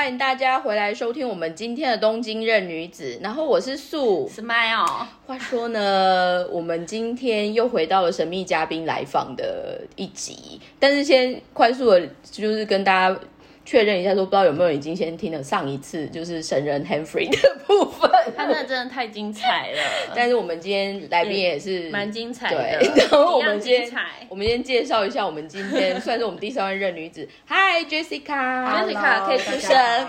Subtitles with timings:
[0.00, 3.18] 欢迎大家回来收听我们今天的东京任女子。
[3.22, 4.26] 然后我是素。
[4.34, 13.20] Smile，话说呢，我们今天又回到了神秘嘉宾来访的一集，但是先快速的，就是跟大家
[13.64, 18.10] 确认一下，说不知道有没有已经先听了上一次就是神人 Henry 的 部分。
[18.36, 19.78] 他那真的太精彩了，
[20.14, 22.78] 但是我们今天来宾也是蛮精彩的。
[22.80, 23.90] 对， 然后我们今天。
[24.28, 27.28] 我们先介绍一下，我们今天算是我们第三位任女子。
[27.48, 29.74] Hi Jessica，Jessica 可以出声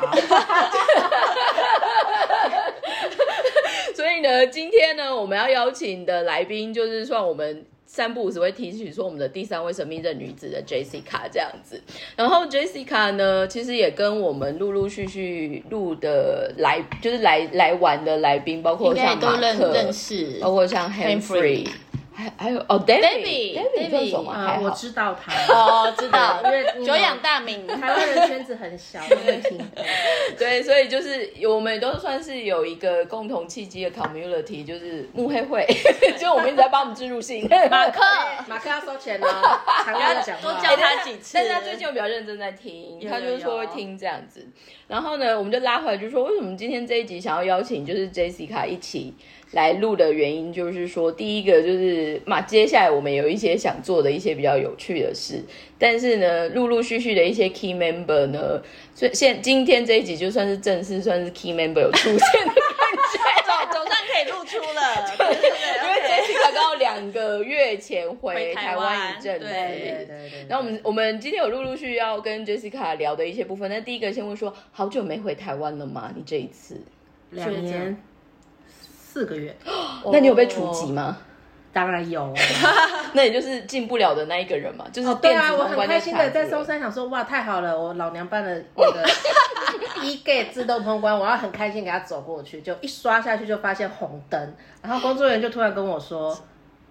[3.96, 7.66] 所以呢，今天呢，我们要邀请的来宾就是算我们。
[7.94, 11.78] 三不五时会提起说我们的第三位神秘的女子的 Jessica 这样子，
[12.16, 21.68] 然后 Jessica 呢，其实也跟我们陆陆续续录的来，就是来来玩的来宾，包括像马克认克，认识，包括像 Henry，Humphrey
[22.22, 24.34] 还还有哦 David David，这种吗？
[24.34, 29.00] 还啊，好我知道他， 哦，知道， 因为 久仰大名，台湾人圈子很小。
[30.38, 35.66] 对，所以就是我们都算是有一个共同契机的 community，就是慕黑会，
[36.20, 37.50] 就我们一直在帮我们植入性。
[37.70, 38.02] 马克，
[38.48, 39.28] 马克要收钱哦，
[39.84, 40.52] 常用的讲话。
[40.54, 44.46] 多教他几次但是他最近有比较认真在听，他就是说会听这样子。
[44.88, 49.14] 然后呢，我们就拉回来，就说为什么今天这一集想要邀请就是 Jessica 一起
[49.52, 55.44] 来录的原因，就是说第一个就是嘛，接下来我们有一些想做的一些比较有趣的事，
[55.78, 58.62] 但是呢，陆陆续续的一些 key member 呢，
[58.96, 62.54] 所以现今天这一集就算是正式算是 key member 有出现的
[63.46, 70.46] 总总算可以露出了，对对对，因为 Jessica 刚好两个月前回回台台湾湾一阵子，对对对对。
[70.48, 76.14] 然后我们我们今天有陆陆续续要跟 Jessica 聊的一些部分，那第一个先问说，好久没回台湾了吗？
[76.16, 76.80] 你这一次，
[77.32, 77.98] 两年
[79.12, 79.54] 四个月，
[80.12, 81.18] 那你有被除籍吗？
[81.74, 82.34] 当然有哦。
[83.14, 89.04] 那也就是进不了的那一个人嘛，就是哦，对啊，我很开心的在松山想说，哇，太好了，我老娘办了那个
[90.02, 96.38] e gate 自动通关，我要很开心给他走过去，就一刷下去就发现红灯，然后工作人员就突然跟我说。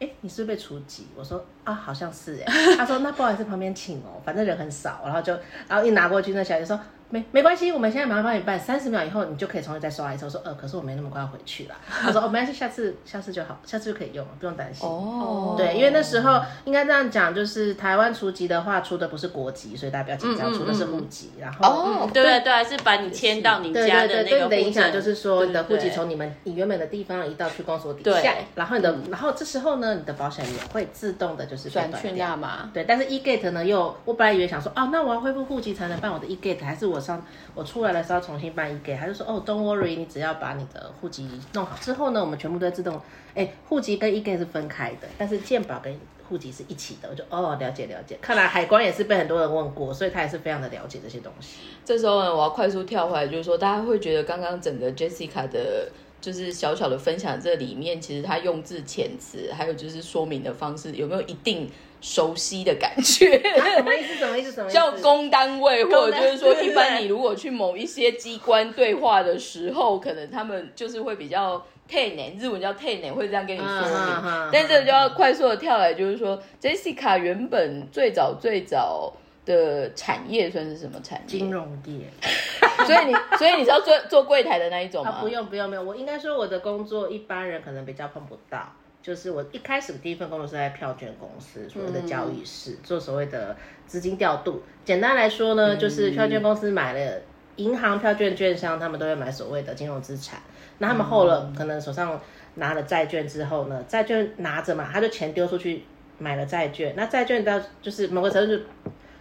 [0.01, 1.07] 哎，你是不是被除籍？
[1.15, 2.51] 我说啊，好像是哎。
[2.79, 5.03] 他说那不好意思，旁边请哦，反正人很少。
[5.05, 10.25] 然后就，然后一拿过去，那小姐说没没关系，我们现在马上帮你办，三十秒以后你就可以重新再刷一次。
[10.25, 11.75] 我说呃，可是我没那么快要回去啦。
[11.89, 14.89] 他说哦，没关系，下次下次就好，下次就可以用了，不用担心。
[14.89, 21.33] 哦，对，因为那时候应该这样讲，就是台湾除籍的话，出的不是国籍，所以大家不要紧张，出的是户籍。
[21.39, 37.25] 然后，哦，对对对，是把你迁到你对家对对，对的那个你的影响就是说，你的户籍对从你们你原本的地方移到去公所底对下，然后你的，然后这时候呢，你的保险也会自动的就是被转去断掉那嘛，对，但是 e gate 呢，又我本来以为想说，哦，那我要恢复户籍才能办我的 e gate，还是我上
[37.55, 43.01] 我出来的时候重新办 e 盖他就说，哦，don't worry，你只要把你的户籍弄好之后呢，我们全部都自动，
[43.35, 47.09] 哎，户籍跟 e 盖是分开的，但是健保跟户籍是一起的。
[47.09, 48.19] 我就哦，了解了解。
[48.21, 51.59] 看来海关也是被很多人问过，所以他也是非常的了解这些东西。
[51.85, 55.89] 这时候呢，我要快速跳回来，就是说大家会觉得刚刚整个 Jessica 的。
[56.21, 61.67] 就是小小的分享，这里面其实他用字遣词，还有就是说明的方式，有没有一定
[62.01, 63.37] 熟悉的感觉？
[63.37, 64.15] 啊什么意思？
[64.15, 64.53] 什么意思？
[64.53, 64.75] 什么意思？
[64.75, 74.33] 像公单位，或者就是说，一般你如果去某一些机关对话的时候，可能他们就是会比较 t 呢，日文叫 t 呢，会这样跟你说嗯嗯明。
[74.33, 79.13] 嗯但这个就要快速的跳来，就是说，Jessica 原本最早最早
[79.45, 81.39] 的产业算是什么产业？
[81.39, 82.07] 金融业。
[82.87, 85.11] 所以你，所以你是要做做柜台的那一种吗？
[85.11, 88.73] 啊，不用不用不用，我应该说我的工作一般人可能比较碰不到。
[89.03, 93.57] 就是我一开始第一份工作是在票券公司，所谓的交易室、做所谓的
[93.87, 94.63] 资金调度。
[94.85, 97.23] 简单来说呢，就是票券公司买了
[97.57, 100.41] 银行、票券、券商，他们都会买所谓的金融资产。
[100.79, 102.21] 那他们后了、可能手上
[102.57, 105.85] 拿了债券之后呢，债券拿着嘛，他就钱丢出去
[106.19, 106.95] 买了债券。
[106.97, 108.63] 那债券到就是某个程度就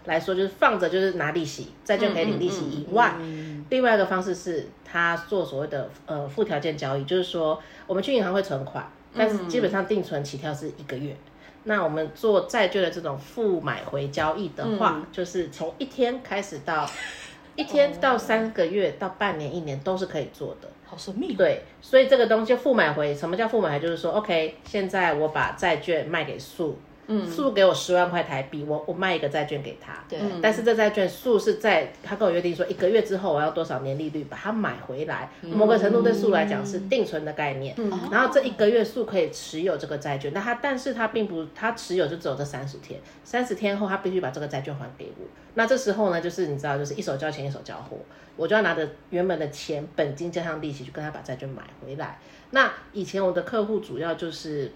[0.06, 3.16] 来说，就是放着就是拿利息，债券可以领利息以外，
[3.70, 11.16] 另外一个方式是他做所谓的呃附条件交易，就是说我们去银行会存款，但是基本上定存起跳是一个月。
[11.64, 16.90] 那我们做债券的这种负买回交易的话，就是从一天开始到
[17.56, 20.70] 一天到三个月到半年一年都是可以做的。
[20.86, 21.36] 好神秘、哦。
[21.38, 23.80] 对，所以这个东西负买回，什么叫负买回？
[23.80, 26.80] 就是说，OK，现在我把债券卖给素，
[27.12, 30.20] 嗯，素给我十万块台币，我我卖一个债券给他，对。
[30.44, 37.76] 但是这债券素是在他跟我约定说，一个月之后我要多少年利率把它买回来，某个程度对素来讲是定存的概念，
[38.12, 47.98] 然后这一个月素可以持有这个债券，那他但是他并不，他持有就只有这三十天，三十天后他必须把这个债券还给我，那这时候呢，就是你知道，就是一手交钱一手交货，
[48.36, 52.20] 我就要拿着原本的钱本金加上利息去跟他把债券买回来。
[52.52, 54.72] 那以前我的客户主要就是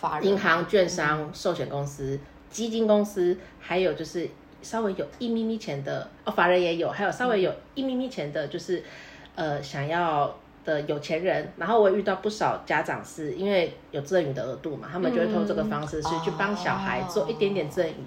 [0.00, 2.18] 法人银行、券商、寿险公司、
[2.48, 4.26] 基金公司，还有就是
[4.62, 8.82] 稍微有一咪咪钱的哦，法人也有，还有稍微有一咪咪钱的，就是
[9.34, 11.52] 呃想要的有钱人。
[11.58, 18.04] 然后我也遇到不少家长是因为有赠与的额度嘛，他们就会通过这个方式是去帮小孩做一点点赠与。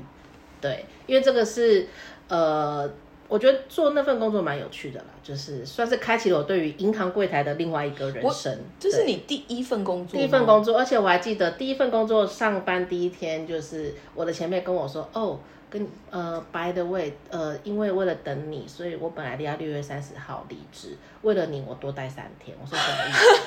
[0.60, 1.88] 对，因为这个是
[2.28, 2.90] 呃。
[3.27, 8.55] 我觉得做那份工作蛮有趣的啦，就是算是开启了我对于银行柜台的另外一个人生。
[8.79, 15.39] 这是你第一份工作，第一份工作，而且我还记得第一份工作上班第一天，就是我的前辈跟我说：“哦，
[15.69, 23.41] 跟呃，by the way，呃，因为为了等你，所以我本来要六月三十号离职，为了你，我多待三天。”我说什么意思？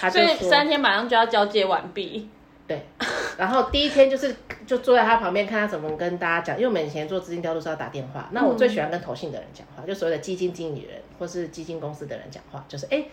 [0.00, 2.28] 他就说 三天马上就要交接完毕。
[2.72, 2.82] 对，
[3.36, 4.34] 然后第一天就是
[4.66, 13.04] 就坐在他旁边看他怎么跟大家讲，因为我们以前做资金调度是要打电话，那我最喜欢跟投信的人讲话，就所谓的基金经理人或是基金公司的人讲话，就是哎，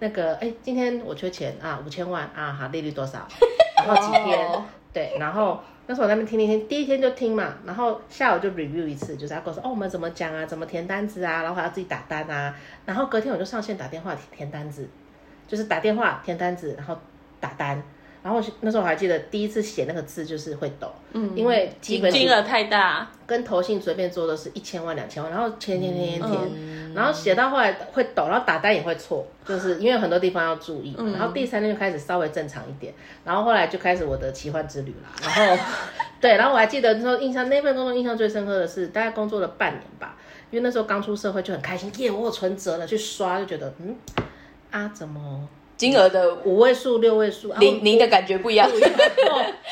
[0.00, 3.28] 那个哎，今天我缺钱啊，五千万啊，好利率多少？
[3.86, 4.62] 然后几天？
[4.92, 12.54] 对，然后那时候我在那边听听听，第一天就听嘛，然后下午就 review 一次，就是他跟我说哦，我们怎么讲啊，怎么填单子啊，然后还要自己打单啊，
[12.86, 14.88] 然后隔天我就上线打电话填单子，
[15.46, 16.96] 就是打电话填单子，然后
[17.38, 17.82] 打单。
[18.24, 30.96] 然后那时候我还记得第一次写那个字就是会抖，嗯，因为基本金额太大，跟投信随便做的是一千万两千万，然后填填填填填，然后写到后来会抖，然后打单也会错，就是因为很多地方要注意。
[31.12, 32.94] 然后第三天就开始稍微正常一点，
[33.26, 35.10] 然后后来就开始我的奇幻之旅啦。
[35.22, 35.64] 然后
[36.18, 40.16] 对，然后我还记得那时候印象那份工作印象最深刻的是，大概工作了半年吧，
[40.50, 43.94] 因为那时候刚出社会就很开心，耶，我有存折了，去刷就觉得嗯
[44.70, 45.46] 啊怎么。
[45.76, 48.68] 金额的五位数、六位数，零零的感觉不一样，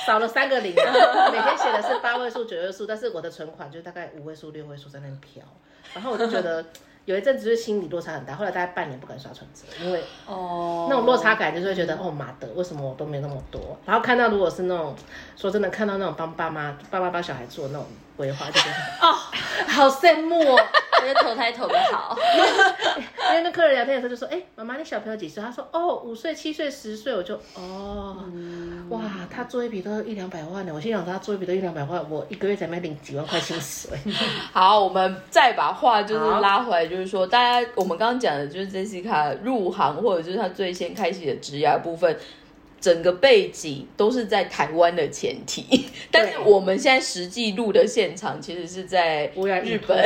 [0.06, 0.74] 少了三个零。
[1.32, 5.42] 每天写的是八位数、九位数，但是我的存款就大概五位数、六位数在那飘。
[5.94, 6.64] 然后我就觉得
[7.04, 13.76] 有一阵子是心理落差很大，后来大概半年不敢刷存折，因为哦那种落差感就是会觉得哦妈的，为什么我都没那么多？
[13.84, 14.94] 然后看到如果是那种
[15.36, 17.86] 说真的，看到那种帮爸妈、爸爸帮小孩做那种
[18.22, 19.16] 规划，就觉得哦
[19.66, 20.60] 好羡慕哦。
[21.02, 22.16] 觉得投胎投的好，
[23.30, 28.24] 因为跟客人聊天的时候就说：“哎，妈妈，你小朋友几岁？”他说：“哦，五岁、七岁、十岁。”我就哦，
[28.88, 30.72] 哇，他做一笔都一两百万呢。
[30.72, 33.98] 我心想，他做一笔都一两百万，我一个月才没领几万块薪水。
[34.54, 42.16] 好，我们再把话就是拉回来，就是说，大家我们刚刚讲的就是 Jessica 入行或者就是他最先开启的职业部分。
[42.82, 49.26] 整个背景都是在台湾的前提，但是我们现在实际录的现场其实是在
[49.62, 49.96] 日本，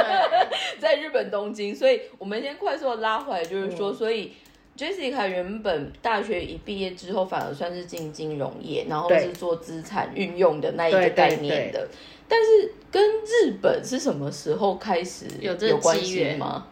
[0.80, 4.32] 在日本东京，所以我们先快速的拉回来，就是说，所以
[4.74, 11.86] Jessica 原本大学一毕业之后，反而算是进金融业，然后是做资产运用的那一个概念的，
[12.26, 16.68] 但是跟日本是什么时候开始有这关系吗？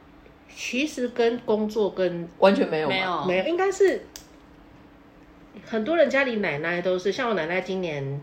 [0.57, 4.01] 其实跟工作跟完全没有，没有，没有，应该是。
[5.65, 8.21] 很多人家里奶奶都是，像我奶奶今年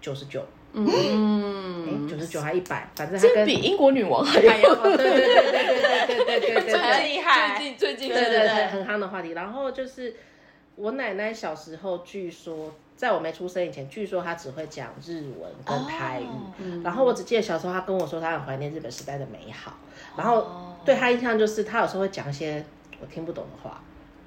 [0.00, 5.64] 九十九，嗯，九十九还一百，反正这比英国女王还要，对对对对
[6.06, 9.30] 对对对对对，最厉害，最近最近对对对很夯的话题。
[9.30, 10.14] 然后就是
[10.74, 16.82] 我奶奶小时候，据说在我没出生以前，据说她只会讲日文跟台语。
[16.82, 19.78] 然后我只记得小时候她跟我说，她很怀念日本时代的美好。
[20.16, 22.64] 然后对她印象就是，她有时候会讲一些
[23.00, 23.80] 我听不懂的话。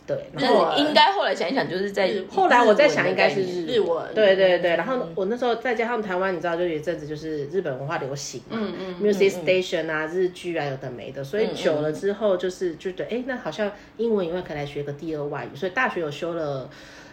[0.09, 4.03] 对，然后应该后来想一想，就是在后来我在想，应该是日文。
[4.15, 16.67] 对对对，然后我那时候再加上台湾，你知道，就有一阵子就是日本文化流行嘛，嗯嗯，music station 啊，日剧啊，有的没的，所以久了之后就是觉得，哎，那好像英文以外可以来学个第二外语，所以大学有修了。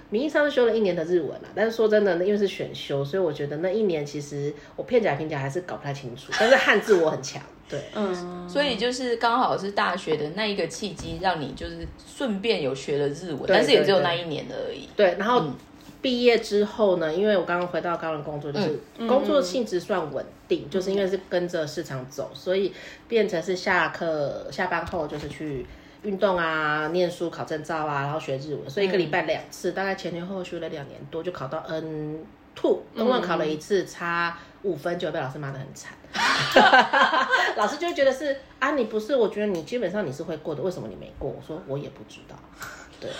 [0.09, 6.33] 名义上是修了一年的日文啊，但是说真的，因为是选修，所以我觉得那一年其实我片假平假还是搞不太清楚。
[6.39, 14.89] 但是汉字我很强，对，嗯，所以就是刚好是大学的那一个契机，让你就是顺便有学了日文，但是也只有那一年而已。
[14.97, 15.45] 对，然后
[16.01, 22.73] 毕业之后呢，因为我刚刚回到高人工作，就是工作性质算稳定，就是因为是跟着市场走，所以
[23.09, 25.67] 变成是下课下班后就是去。
[26.03, 32.21] 运动啊，念书考证照啊，然后学日文，所以一个礼拜两次，大概前前后后学了两年多，就考到 N
[32.55, 32.81] two。
[32.95, 35.93] 中文考了一次，差五分就被老师骂得很惨。
[37.57, 41.31] 老师就会觉得是啊，你不是，我觉得你基本上你是会过的，为什么你没过？
[41.31, 42.37] 我说我也不知道。
[43.01, 43.11] 对，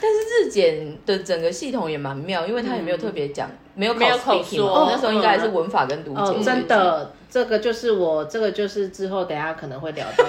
[0.00, 6.42] 但是日检的整个系统也蛮妙，因为他也没有特别讲，没有没有口说，那时候应该还是文法跟读解。
[6.42, 10.24] 真的，这个就是我，这个就是之后等下可能会聊到。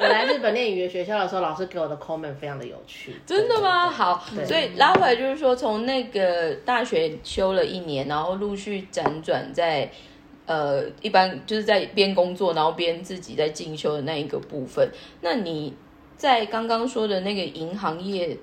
[0.00, 3.16] 我来日本念语言学校的时候，老师给我的 comment 非常的有趣。
[3.26, 3.88] 真的吗？
[3.88, 9.90] 好，所以拉回来就是说，从那个大学修了一年，然后陆续辗转在
[10.46, 14.88] 呃，一般就是在边工作，然后边自己在进修的那一个部分。
[15.20, 15.74] 那你？
[16.16, 18.36] 在刚刚说的那个银行业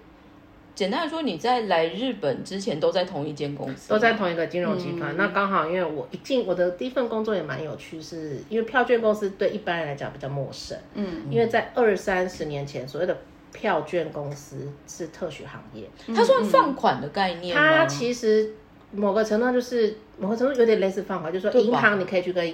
[0.73, 5.15] 简单来说，你在来日本之前都在同一间公司，都在同一个金融集团。
[5.17, 10.77] 那刚好，因为我一进我的第一份工作也蛮有趣，是因为票券公司对一般人来讲比较陌生。
[10.93, 13.15] 嗯，因为在二三十年前，所谓的
[13.51, 17.79] 票券公司是特许行业，它算放款的概念吗？
[17.79, 18.53] 它其实
[18.91, 22.53] 某个程度就是某个程度有点类似放款，就是说银行你可以去跟。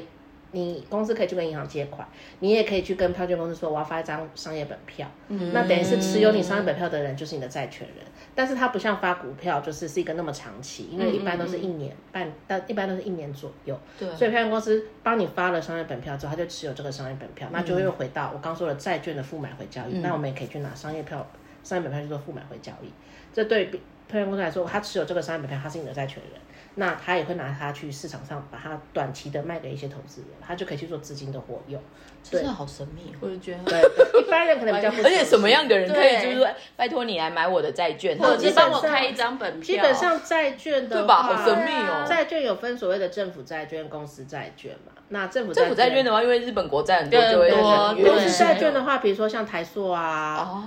[0.58, 2.08] 你公司可以去跟银行借款，
[2.40, 5.08] 你也可以去跟票券公司说我要发一张商业本票，
[5.54, 21.26] 那等于是持有你商业本票的人就是你的债权人，但是它不像发股票，就是是一个那么长期，因为一般都是一年半，但一般都是一年左右，对，所以票券公司帮你发了商业本票之后，他就持有这个商业本票，那就又回到我刚说的债券的付买回交易，那我们也可以去拿商业票、
[21.64, 22.92] 商业本票去做付买回交易，
[23.32, 23.82] 这对票
[24.20, 26.42] 券公司来说，他持有这个商业本票，他是你的债权人。
[26.80, 31.82] 那他也会拿它去市场上，把它短期的卖给一些投资人，他就可以去做资金的活用。
[32.22, 33.64] 真的好神秘，我就觉得。
[33.64, 33.82] 对，
[34.22, 34.90] 一般人可能比较。
[35.04, 39.76] 而且什么样的人可以就是说，拜托你来买我的债券，或者帮我开一张本票。
[39.76, 41.24] 基本上债券的，对吧？
[41.24, 42.06] 好神秘哦。
[42.08, 44.92] 债券有分所谓的政府债券、公司债券嘛？
[45.10, 47.96] 那政府政府债券的话，因为日本国债很多，就会多。
[47.96, 50.64] 公司债券的话，比如说像台塑啊，哦，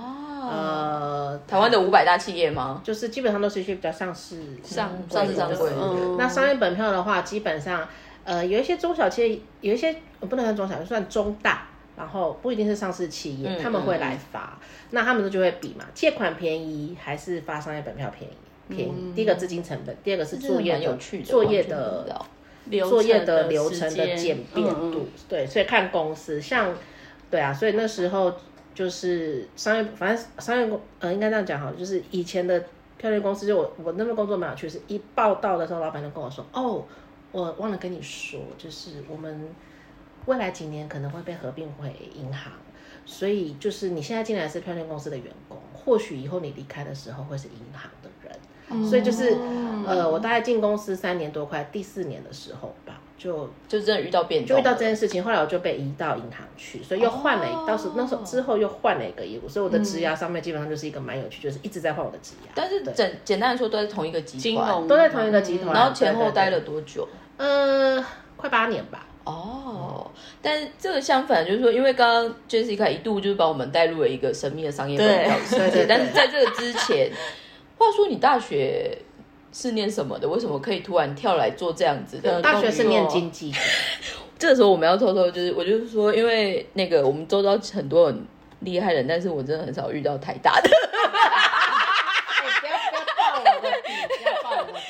[0.49, 2.81] 呃，台湾的五百大企业吗？
[2.83, 5.69] 就是基本上都是一些比较上市、上上市上柜。
[6.17, 7.87] 那商业本票的话，基本上，
[8.23, 11.67] 呃，有一些中小企业，有一些不能算中小，算中大。
[11.97, 14.57] 然后不一定是上市企业，他们会来发，
[14.89, 18.33] 那他们就会比嘛，借款便宜还是发商业本票便宜？
[18.69, 19.13] 便宜。
[19.13, 22.07] 第一个资金成本，第二个是作业的作业的
[22.89, 25.09] 作业的流程的简便度。
[25.29, 26.73] 对，所以看公司，像
[27.29, 28.33] 对啊，所以那时候
[28.73, 32.59] 就是商业，反正商业公呃，应该这样讲哈，就是以前的
[32.97, 36.85] 票券公司，就我我那份工作蛮有趣，是一报道的时候，老板就跟我说，哦，
[37.31, 39.49] 我忘了跟你说，就是我们。
[40.27, 42.53] 未来几年可能会被合并回银行，
[43.07, 49.35] 所以就是你现在进来是票券公司的员工，或许以后你离开的时候会是银行的人，所以就是
[49.87, 62.49] 呃，我大概进公司三年多，快第四年的时候吧，就就真的遇到变，就遇到这件事情，后来我就被移到银行去，所以又换了，到时那时候之后又换了一个业务，所以我的职涯上面基本上就是一个蛮有趣，就是一直在换我的职涯。
[62.55, 67.07] 但是简简单来说，都在同一个集团，都在同一个集团，然后前后待了多久？
[67.37, 68.03] 呃，
[68.35, 69.05] 快八年吧。
[69.23, 70.09] 哦，
[70.41, 77.11] 但这个相反就是说，因为刚刚 Jessica 一度就是把我们带入了一个神秘的商业本票世界，但是在这个之前，
[77.77, 78.97] 话说你大学
[79.51, 80.27] 是念什么的？
[80.27, 82.41] 为什么可以突然跳来做这样子的？
[82.41, 83.53] 大学是念经济。
[84.39, 88.25] 这个时候我们要偷偷就是，我就是说，因为那个我们周遭很多很
[88.61, 90.69] 厉害人，但是我真的很少遇到太大的。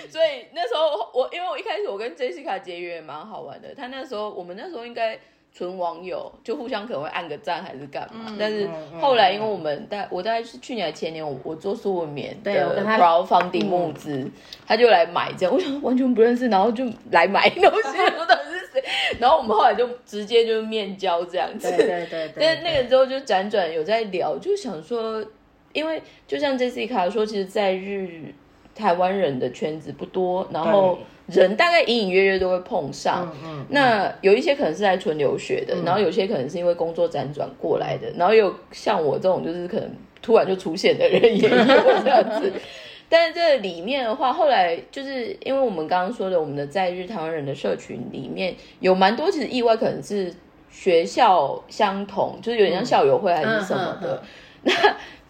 [0.09, 3.73] 所以那时候我，因为我一开始我跟 Jessica 结缘蛮好玩的。
[3.75, 5.17] 他那时候，我们那时候应该
[5.53, 8.35] 纯网友，就互相可能会按个赞还是干嘛。
[8.39, 14.29] 但是后来，因为我们大我大概是去年前年，我我做苏文棉的 crowd funding 募资，
[14.65, 18.83] 他就来买这样，我想完全不认识，然后就来买东西，不知道是谁。
[19.19, 21.69] 然后我们后来就直接就面交这样子。
[21.69, 22.31] 对对对。
[22.39, 25.23] 但那个时候就辗转有在聊，就想说，
[25.73, 28.33] 因为就像 Jessica 说，其实，在日。
[28.73, 30.97] 台湾人的圈子不多，然后
[31.27, 33.31] 人大概隐隐约约都会碰上。
[33.69, 39.89] 那有一些可能是在纯留学的，然后有些可能是因为工作辗转过来的，然后有像我这种就是可能
[40.21, 42.51] 突然就出现的人也有这样子。
[43.07, 50.33] 但是这里面的话，后来就是因为我们刚刚说的，我们的在日台湾人的社群里面有蛮多，其实意外可能是
[50.69, 54.23] 学校相同，就是有点像校友会还是什么的。
[54.63, 54.73] 那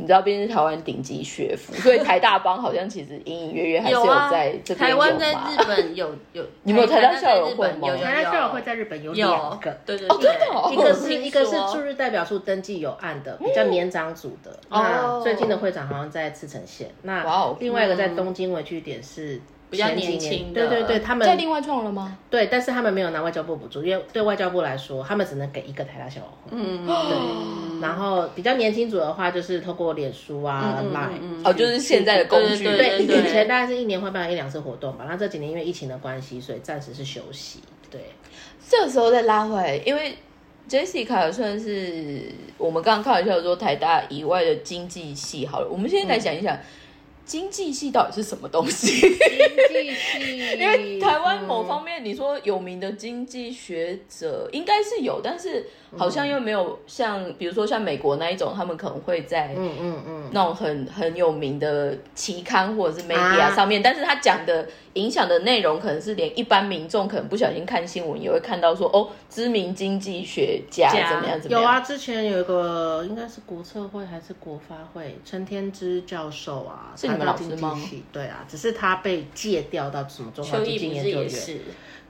[0.01, 7.87] 你知道，毕竟是台湾顶级学府，所以台大帮好像其实隐隐约约还是有在这边台湾在日本有有， 你们有台大校友会吗？
[7.87, 14.59] 有台大校友会在日本有两个，对对对，真的，一个是 一个是驻日代表处登记有案的，比较年长组的。
[14.69, 16.89] 那最近的会长好像在赤城县。
[17.03, 17.23] 那
[17.59, 19.39] 另外一个在东京委据点是。
[19.71, 22.17] 比较年轻的，对对对，他们在另外创了吗？
[22.29, 26.49] 对，但是他们没有拿外交部补助，因为对外交部来说，他们只能给一个台大校友会。
[26.51, 27.81] 嗯，对。
[27.81, 32.65] 然后比较年轻组的话，就是透过脸书啊、Line，哦，就是现在的工具。
[32.65, 37.61] 对，以前大概是一年会办一两次活动吧，然后这几年因为疫情的关系，所以暂时是休息。
[37.89, 38.01] 对，
[38.67, 40.17] 这个时候再拉回来，因为
[40.69, 42.23] Jessica 算是
[42.57, 46.59] 我们刚刚开玩笑说台大以外的经济系好了，我们现在来想一想。
[47.25, 48.99] 经济系到底是什么东西？
[48.99, 55.67] 经济系， 因为台湾某方面你说有名的经济学者应该是有，但是
[55.97, 71.61] 好像又没有像，比如说像美国那一种，他们可能会在嗯嗯嗯那种很很有名的期刊或者是媒体啊上面，但是他讲的影响的内容可能是连一般民众可能不小心看新闻也会看到说，哦，知名经济学家家怎么样怎么样。
[71.61, 77.77] 有啊，之前有一个应该是国策会还是国发会，陈天之教授啊，是你们老师吗
[78.13, 81.29] 对啊，只是他被借调到什么中华邱经济研究院。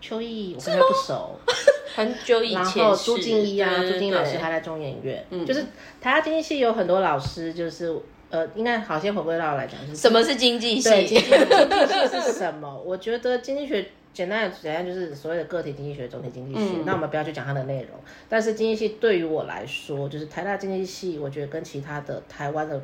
[0.02, 1.40] 是邱毅，我跟他不熟。
[1.94, 5.62] 很久以前然，后朱静怡啊，朱静怡老师还在中研院，就是
[6.00, 7.94] 台大经济系有很多老师，就是
[8.30, 11.30] 呃，应该好先回归到来讲，就是什么是经济对经济系？
[11.30, 12.74] 经济系是什么？
[12.86, 16.78] 我觉得经济学简单的简单就是所谓的个体经济学、总体经济学。
[16.86, 22.82] 那我们不要去讲它的内容，但是经济系对于我来说，就是台大经济系，我觉得跟其他的台湾的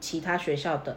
[0.00, 0.94] 其他学校的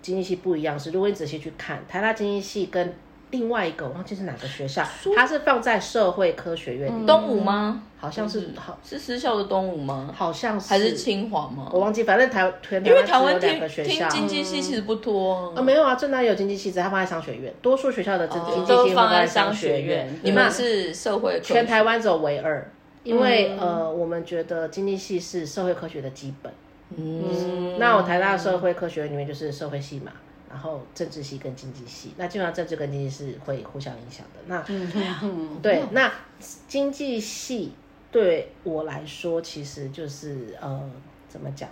[0.00, 2.92] 经济系不一样，是如果你仔细去看台大经济系跟
[3.32, 4.86] 另外一个我忘记是哪个学校，
[5.16, 7.82] 它是放在社会科学院里，东吴吗？
[7.98, 10.12] 好像是好是私校的东吴吗？
[10.14, 10.68] 好像是。
[10.68, 11.68] 还是清华吗？
[11.72, 14.08] 我忘记，反正台全因为台台湾只有两个学校。
[14.08, 17.52] 听经济系其实不多啊，没有啊，正大也有经济系，只是它放在商学院。
[17.60, 20.20] 多数学校的经经济都放在商商学学院。
[20.22, 21.54] 你们是社会科学？
[21.54, 22.70] 全台湾只有唯二，
[23.02, 26.52] 因为、呃，我们觉得经济系是社会科学的基本。
[26.94, 30.12] 嗯，那我台大社会科学院里面就是社会系嘛，
[30.52, 34.40] 然后政治系跟经济系，那基本上政治跟经济是会互相影响的。
[34.46, 34.62] 那
[35.22, 36.12] 嗯，对，那
[36.68, 37.72] 经济系
[38.10, 40.90] 对我来说，其实就是呃，
[41.26, 41.70] 怎么讲？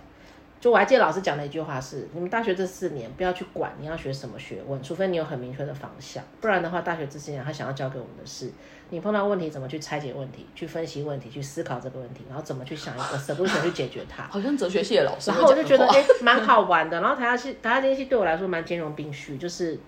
[0.59, 8.51] 就我还记得老师讲的一句话是：你们大学这四年不要去管你要学什么学问，除非你有很明确的方向，不然的话，大学这四年他想要教给我们的是，
[8.93, 14.23] 你碰到问题怎么去拆解问题，去分析问题，去思考这个问题，然后怎么去想一个 solution 去解决它。
[14.23, 15.39] 好像哲学系的老师然。
[15.39, 16.99] 后我就觉得哎，蛮好玩的。
[16.99, 19.79] 然后台大系台大经济系对我来说蛮兼容并蓄，就是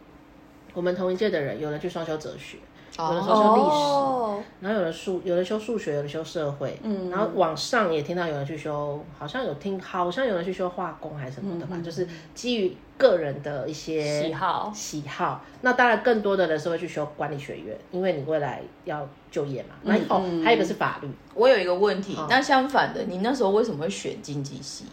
[0.74, 2.58] 我们同一届的人，有人去双修哲学，
[2.98, 3.68] 有人说修历史。
[3.68, 15.44] 哦，然后有的数，有的修数学，有的修社会，嗯，然后网上也听到有人去修，好像有听，好像有人去修化工还是什么的吧，就是基于个人的一些喜好喜好。
[15.62, 19.76] 那当然，更多的人是会去修管理学院，因为你未来要就业嘛。
[19.84, 24.86] 那、哦，还有一个是法律，我有一个问题，那相反的，你那时候为什么会选经济系？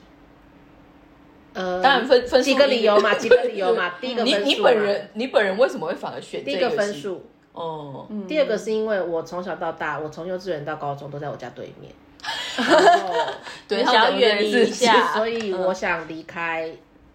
[1.53, 3.95] 呃，当然分分数几个理由嘛，几个理由嘛。
[4.01, 11.93] 第一个你分数嘛你本人你本人为什么会反而选第一个这系分数，哦，第二个是因为我从小到大，我从幼稚园到高中都在我家对面，
[12.57, 13.15] 然后
[13.67, 15.13] 对，想要远离一下。
[15.15, 16.71] 所以我想离开，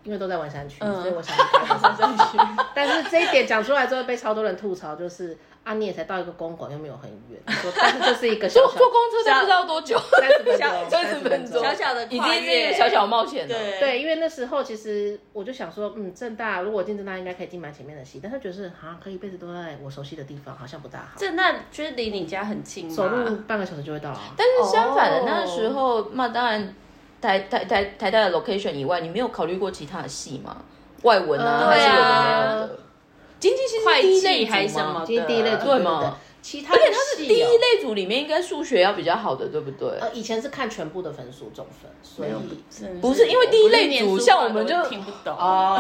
[0.06, 2.38] 因为都在文山区，所以我想文山区。
[2.74, 13.54] 但是这一点讲出来之后，被超多人吐槽，就是啊，你也才到一个公馆，又没有很远， 说但是这是一个小小坐坐公车才不知道多久，三十分钟，三十分钟，小小的已经是一个小小冒险了。
[13.54, 21.18] 对对，因为那时候其实我就想说，嗯，正大如果进正大，应该可以进蛮前面的系，但是觉得是好像可以一辈子都在我熟悉的地方，好像不大好。
[21.18, 22.88] 正大就是离你家很近？
[22.88, 24.22] 走路半个小时就会到啊。
[24.38, 26.76] 但是相反的，哦那时候那当然
[27.26, 30.58] 台台台台大的 location 以外，你没有考虑过其他的系吗？
[31.02, 32.80] 外文啊，呃还是有的没有的。
[33.40, 35.04] 经济系会是第一类计还是什么？
[35.06, 39.98] 第一类组对吗其他而且它是第一类组里面应该数学要比较好的，对不对？
[40.00, 42.30] 呃，以前是看全部的分数总分，所以
[43.02, 45.76] 不是因为第一类组像我们就都听不懂哦，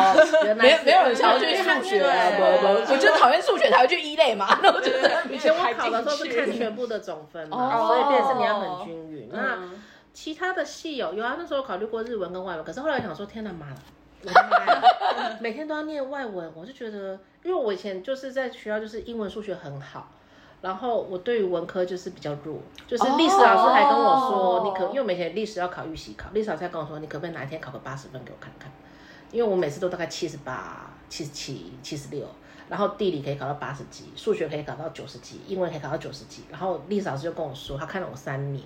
[0.57, 4.59] 没有没有人想要去数学啊，对不不，我就讨厌数学才会去一类嘛。
[4.63, 9.29] 那我觉得以前我考的时候是看全部的总分嘛，哦所以变成是你要很均匀。
[9.31, 9.71] 那嗯
[10.15, 13.81] 其他的系有有啊，那时候考虑过日文跟外文，可是后来想说，天哪妈的，
[14.23, 20.09] 我的妈呀，每天都要念外文，我就觉得，因为我以前就是在学校就是英文数学很好。
[20.61, 28.71] 然后我对于文科就是比较弱，就是历史老师还跟我说，哦你可因为每天历史要考预习考，历史老师还跟我说，你可不可以哪一天考个八十分给我看看？
[29.31, 32.25] 因为我每次都大概七十八、七十七、七十六，
[32.69, 36.43] 然后地理可以考到八十几，数学可以考到九十几，英文可以考到九十几。
[36.49, 38.63] 然后历史老师就跟我说，他看了我三年，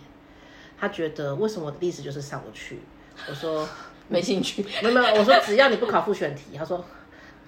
[0.79, 2.79] 他觉得为什么我的历史就是上不去？
[3.27, 3.67] 我说
[4.07, 4.63] 没兴趣。
[4.81, 6.83] 没有没有，我说只要你不考复选题，他说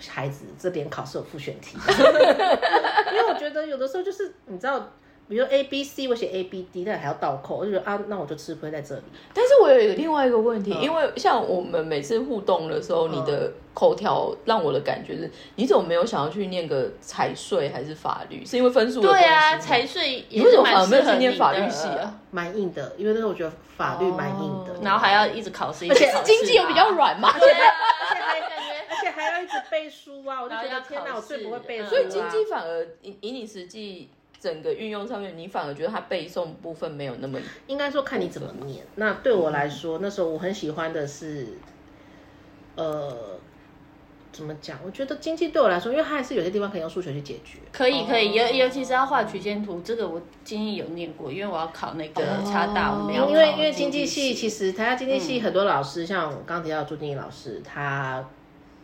[0.09, 4.91] 孩子这点考试有复选题， 因为我觉得有的时候就是你知道。
[5.31, 9.01] 比如 A B C，我写 A B D，但还要倒扣，我就觉得啊，那我就吃亏在这里。
[9.33, 18.45] 但是我有一个另外一个问题，因为像我们每次互动的时候，你的口条让我的感觉是，你怎么没有想要去念个财税还是法律？
[18.45, 22.19] 是因为分数的对啊，财税你为什么也是蛮反而没有去适合念法律系啊？？
[22.31, 27.31] 蛮硬的，因为那时候我觉得法律蛮硬的，哦然后还要一直考试，而且经济有比较软嘛？
[27.39, 27.67] 对啊，
[28.09, 30.43] 而且还感觉， 而且还要一直背书啊！
[30.43, 31.89] 我就觉得天哪，我最不会背书、啊。
[31.89, 34.09] 所以经济反而以以你实际
[34.41, 38.83] 整个运用上面，你反而觉得它背诵部分没有那么 应该说看你怎么念。
[38.95, 41.45] 那对我来说，那时候我很喜欢的是，
[42.75, 43.39] 呃，
[44.31, 44.79] 怎么讲？
[44.83, 47.59] 我觉得经济对我来说，因为它还是有些地方可以用数学去解决。
[47.71, 58.27] 可以可以，尤尤其是要画曲线图，这个我经济有念过，因为我要考那个差大，我们要因为因为经济系系其实台大经济系很多老师，像我刚刚提到的朱经理老师，他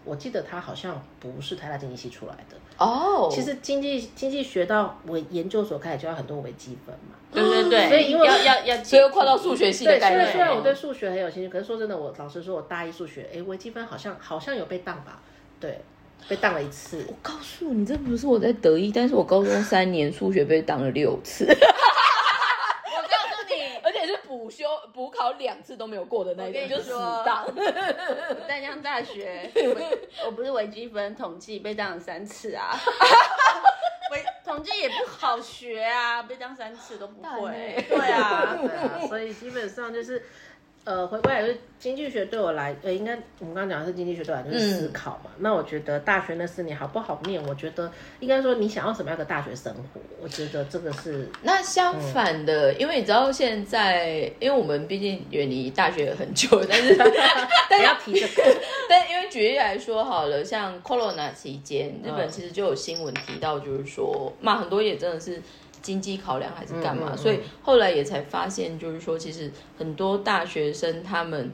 [0.08, 2.58] 我记得他好像不是台大经济系出来的。
[2.78, 7.16] 哦，其实经济经济学到我研究所开始就要很多微积分嘛。
[7.32, 10.62] 对对对，所以因为要要要，所以又跨到数学系的对，概虽然虽然我。
[10.62, 15.20] 对数学很有兴趣，可是说真的，我老实说，我大一数学，哎，微积分好像好像有被当吧？
[15.60, 15.82] 对，
[16.30, 17.06] 被当了一次。
[17.08, 24.18] 我告诉你，这不是我在得意，但是我高中三年数学被当了六次，我告诉你，而且是
[24.98, 27.46] 补考两次都没有过的那我跟种，就死你说当。
[28.48, 32.76] 淡江大学，我我不是微积分统计被当了三次啊，
[34.12, 37.86] 微统计也不好学啊，被当三次都不会。
[37.88, 40.26] 对啊，对啊， 所以基本上就是，
[40.88, 45.30] 呃，回归来就是经济学对我来，呃，应该我们刚刚讲的是经济学对我来就是思考嘛。
[45.40, 56.96] 那我觉得大学那四年好不好念，我觉得应该说你想要什么样的大学生活，我觉得这个是那相反的，因为你知道现在，因为我们毕竟远离大学很久，但是
[57.68, 58.58] 不要提这个。
[58.88, 65.42] 但因为举例来说好了，像 Corona 期间，日本其实就有新闻提到，就是说嘛，很多也真的是
[65.82, 71.52] 经济考量还是干嘛，嗯嗯嗯所以后来也才发现，就是说其实很多大学生他们。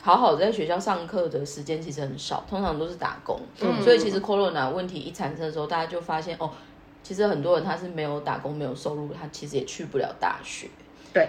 [0.00, 3.38] 好好在学校上课的时间其实很少，通常都是打工。
[3.60, 6.48] 嗯所以其实 Corona 问题一产生的时候，大家就发现哦，
[7.02, 10.68] 其实很多人他是没有打工、没有收入，他其实也去不了大学。
[11.12, 11.28] 对，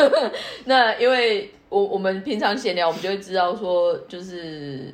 [0.64, 4.92] 那因为我我们平常闲聊，我们就会知道说，就是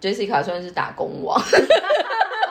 [0.00, 1.40] Jessica 算是打工王，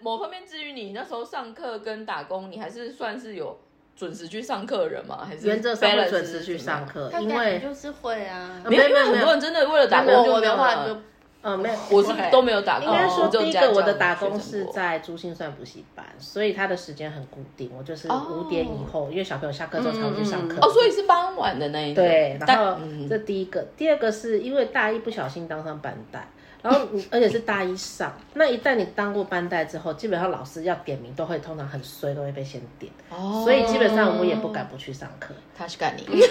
[0.00, 3.58] 某方面至于你那时候上课跟打工，你还是算是有
[3.96, 5.24] 准时去上课的人吗？
[5.28, 6.56] 还是原则上会准时去？
[6.56, 8.62] 上课，他因为就是会啊。
[8.64, 11.00] 没有，因为没有很多人真的为了打工就没有我的话了就
[11.40, 20.58] 呃没有，我是都没有打工，应该说第一个我的打工是在珠心算补习班，所以他的时间很固定，我就是哦五点以后，因为小朋友下课之后才会去上课。
[20.60, 22.04] 哦，所以是傍晚的那一种。
[22.04, 26.28] 对，然后嗯这第一个，第二个是因为大一不小心当上班带，
[26.62, 35.34] 然后你而且是大一上，那一旦你当过班带之后，基本上老师要点名都会通常很衰，都会被先点，哦所以基本上我也不敢不去上课。
[35.56, 36.04] 他是干你。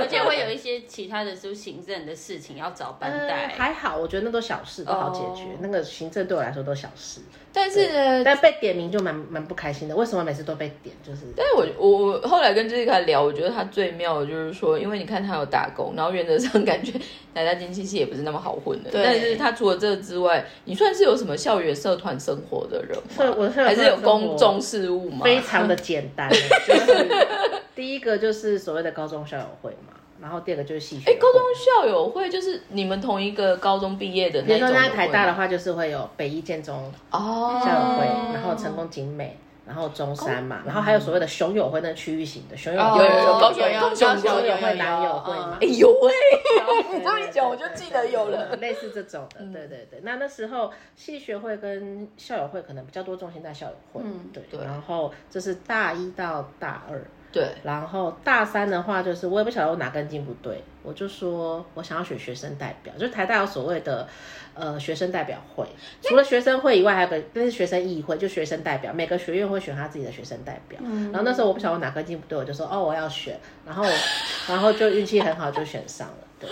[0.00, 3.48] 而且会有一些其他的就是行政的事情要找班呃带。
[3.48, 5.48] 还好，我觉得那都小事，都好解决。
[5.50, 7.20] 哦那个行政对我来说都小事，
[7.58, 9.96] 但是呢，但被点名就蛮蛮不开心的。
[9.96, 10.94] 为什么每次都被点？
[11.02, 16.92] 就是但是我我我后来跟 Jessica 聊，我觉得他最妙的就是说，因为你看他有打工，然后原则上感觉
[17.32, 18.90] 奶奶经济系也不是那么好混的。
[18.90, 23.02] 对但是他除了这个之外，你算是有什么校园社团生活的人吗？
[23.16, 25.24] 是我是有还是有公众事务吗？
[25.24, 27.08] 非常的简单，就是
[27.74, 31.18] 第一个就是所谓的高中校友会嘛，然后第二个就是戏学哎，会。
[31.18, 45.66] 高中校友会就是你们同一个高中毕业的比如说那种在台大的话话，就是会有北一建中哦，校友会，然后成功景美，然后中山嘛，然后还有所谓的熊友会，那区域型的熊友哦会，有有有高雄有有有有南友会嘛哎。
[45.66, 48.56] 有哎，你这么一讲我就记得有了。
[48.56, 50.00] 类似这种的，对对对。
[50.02, 57.02] 那那时候系学会跟校友会可能比较多重心在校友会，嗯对对然后这是大一到大二，
[57.36, 64.08] 对，然后大三的话，就是我也不晓得我哪根筋不对，我就说我想要选学生代表，就是台大有所谓的
[64.54, 65.66] 呃学生代表会，
[66.00, 70.80] 除了学生会以外，还有个那是学生议会，就学生代表，每个学院会选他自己的学生代表。
[70.82, 73.84] 嗯然后那时候我不晓得我哪根筋不对，我就说哦我要选，然后
[74.48, 76.48] 然后就运气很好就选上了，对。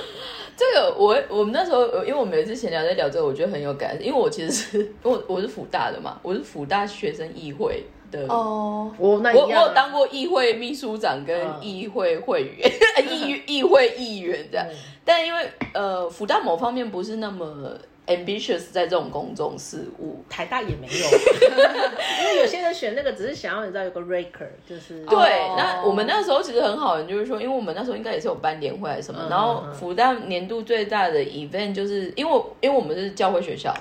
[0.57, 8.27] 这个我我们那时候，因为我们有一次闲聊在聊这个，我觉得很有感，因为我其实是因为我我是辅大的嘛，我是辅大学生议会的。
[8.29, 11.59] 哦，我那我有当过议会秘书长跟嗯。
[11.63, 12.71] 议会会员，
[13.11, 14.75] 议议会议员这样，嗯。
[15.05, 21.07] 但因为呃福大某方面不是那么 ambitious 在这种公众事务，台大也没有，
[22.23, 25.17] 因为有些人选那个只是想要你知道有个 raker，就是对，
[25.49, 25.55] 哦。
[25.57, 29.75] 那我们那时候其实很好玩，就是说，因为我们那时候应该也是有办年会还是什么，嗯然后嗯嗯。
[29.75, 33.75] 福大年度最大的 event 就是因为我因为我们是教会学校，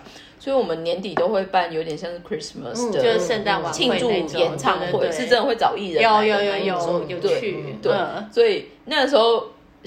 [0.43, 9.45] 所以我们年底都会办有点像是 Christmas 的，就是圣诞晚会庆祝演唱会，是真的会找艺人有有有有有去，对嗯，所以那时候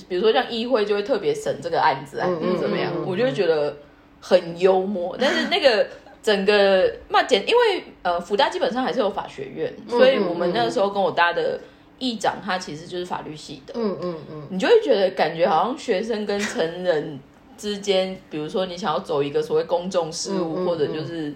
[0.08, 3.76] 比如说像议会就会特别审这个案子啊，嗯怎么样嗯嗯，嗯我就会觉得
[4.18, 5.86] 很幽默，但是那个。
[6.22, 11.60] 整个嘛简，因为呃，福大基本上还是有法学院，所以我们那个时候跟我搭的
[12.00, 17.20] 议长，他其实就是法律系的，嗯嗯嗯，你就会觉得感觉好像学生跟成人
[17.56, 21.32] 之间，比如说你想要走一个所谓公众事务，或者就是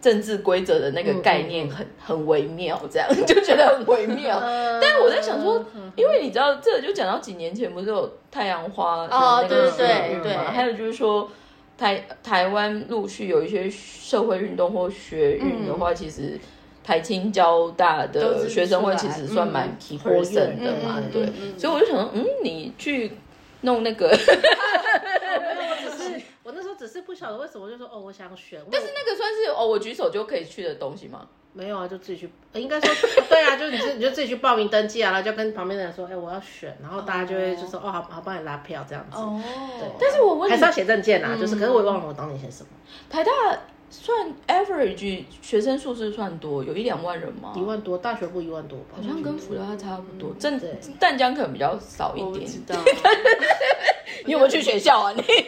[0.00, 4.38] 政治规则的那个概念很、很微妙，这样就觉得很微妙。
[4.44, 11.30] 呃但是我在想说，嗯因为你知道，这就讲到几年前不是有太阳花的哦那个对还有就是说。
[11.76, 16.38] 台台湾陆续有一些社会运动或学运的话，其实
[16.84, 21.58] 台青交大的是学生会其实算蛮嗯 key 活跃 person 的嘛，对嗯嗯，嗯。
[21.58, 23.10] 所以我就想说，嗯，你去
[23.64, 31.26] 弄那个，没有，我只是我那时候只只是不晓得为什么就说哦，我想选，但是那个算是哦，我举手就可以去的东西吗？
[31.54, 32.94] 没有啊，就自己去，呃应该说
[33.26, 39.16] 对啊，就是你自你就自己去报名登记啊，然后就跟旁边的人说，哎、我要选，然后大家就会就说哦，好好帮你拉票这样子。
[39.16, 39.40] 哦。
[39.80, 39.88] 对。
[39.98, 42.68] 但是我问你还是，要写证件啊，就是可是我也忘了我当年写什么，
[43.08, 43.30] 台大
[43.90, 47.52] 算 average 学生数是算多，有一两万人吗？
[47.56, 52.26] 一万多，大学部一万多吧，好像跟福大差不多，正对淡江可能比较少一点。
[52.26, 52.76] 我不知道，
[54.26, 55.12] 你有没有去学校啊？
[55.14, 55.44] 你对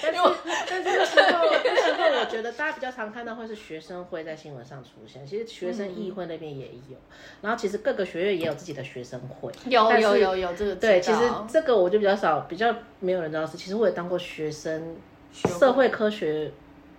[0.00, 0.20] 但是
[0.68, 6.96] 但是那时候那时候我觉得大家比较常看到会是学生会在新闻上出现，其实学生议会那边也有，
[7.40, 14.96] 然后其实各个学院也有自己的学生会，有但是有有有这个知对，其实道这个我就比较少，比较没有人知道是，其实我也当过学生
[15.32, 16.52] 社会科学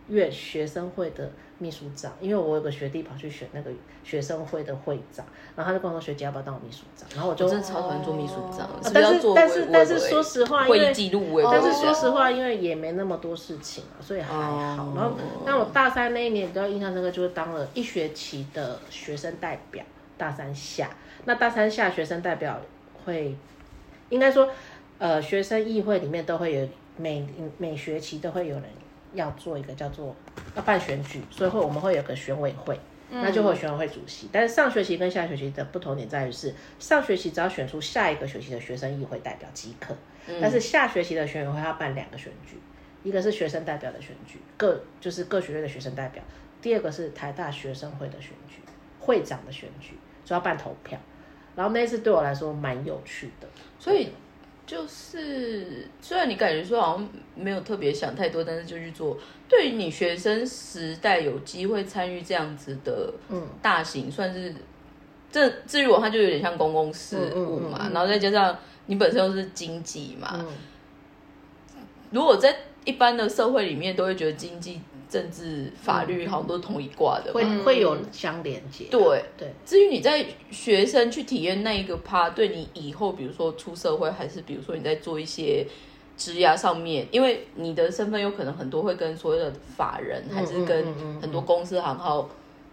[0.07, 3.71] 院学生会的秘书长，因为我有个学弟跑去选那个
[4.03, 14.83] 学生会的会长，然后他就跟我说学姐要不要当我秘书长，然后我就我真的超讨厌做秘书长，但是但是但是说实话，因会记录，但是说实话，因为也没那么多事情啊，所以还好。
[14.83, 15.11] 哦然后，
[15.45, 19.83] 那我大三那一年比较印象深刻，就是当了一学期的学生代表，
[20.17, 20.89] 大三下。
[21.25, 22.59] 那大三下学生代表
[23.05, 23.33] 会，
[24.09, 24.49] 应该说，
[24.97, 27.25] 呃，学生议会里面都会有每
[27.57, 28.65] 每学期都会有人
[29.13, 30.15] 要做一个叫做
[30.55, 32.79] 要办选举，所以会我们会有个选委会。
[33.15, 39.95] 那就会有选委会主席，但是上学期跟下学期的不同点在于是，上学期只要选出下一个学期的学生议会代表即可，
[40.41, 42.57] 但是下学期的选委会要办两个选举，
[43.03, 46.23] 一个是学生代表的选举，各就是各学院的学生代表；
[46.59, 48.55] 第二个是台大学生会的选举，
[48.99, 49.93] 会长的选举，
[50.25, 50.97] 就要办投票。
[51.55, 53.47] 然后那一次对我来说蛮有趣的，
[53.77, 54.09] 所以
[54.65, 59.17] 就是虽然你感觉说好像没有特别想太多，但是就去做。
[59.49, 64.53] 对于你学生时代有机会参与这样子的嗯大型，算是
[65.31, 70.47] 这至于我，它就有点像公共事务嘛，然后再加上你本身又是经济嘛，嗯，
[72.11, 74.81] 如果在一般的社会里面，都会觉得经济、
[75.13, 77.31] 政治、法律好像都是同一挂的。
[77.31, 78.85] 会会有相连接。
[78.89, 85.67] 对，对，至于你在学生去体验那一个趴，对你以后，比如说出社会，还是比如说你在做一些
[86.17, 90.83] 职涯上面，因为你的身份有可能很多会跟所有的法人，还是跟
[91.21, 92.27] 很多公司行号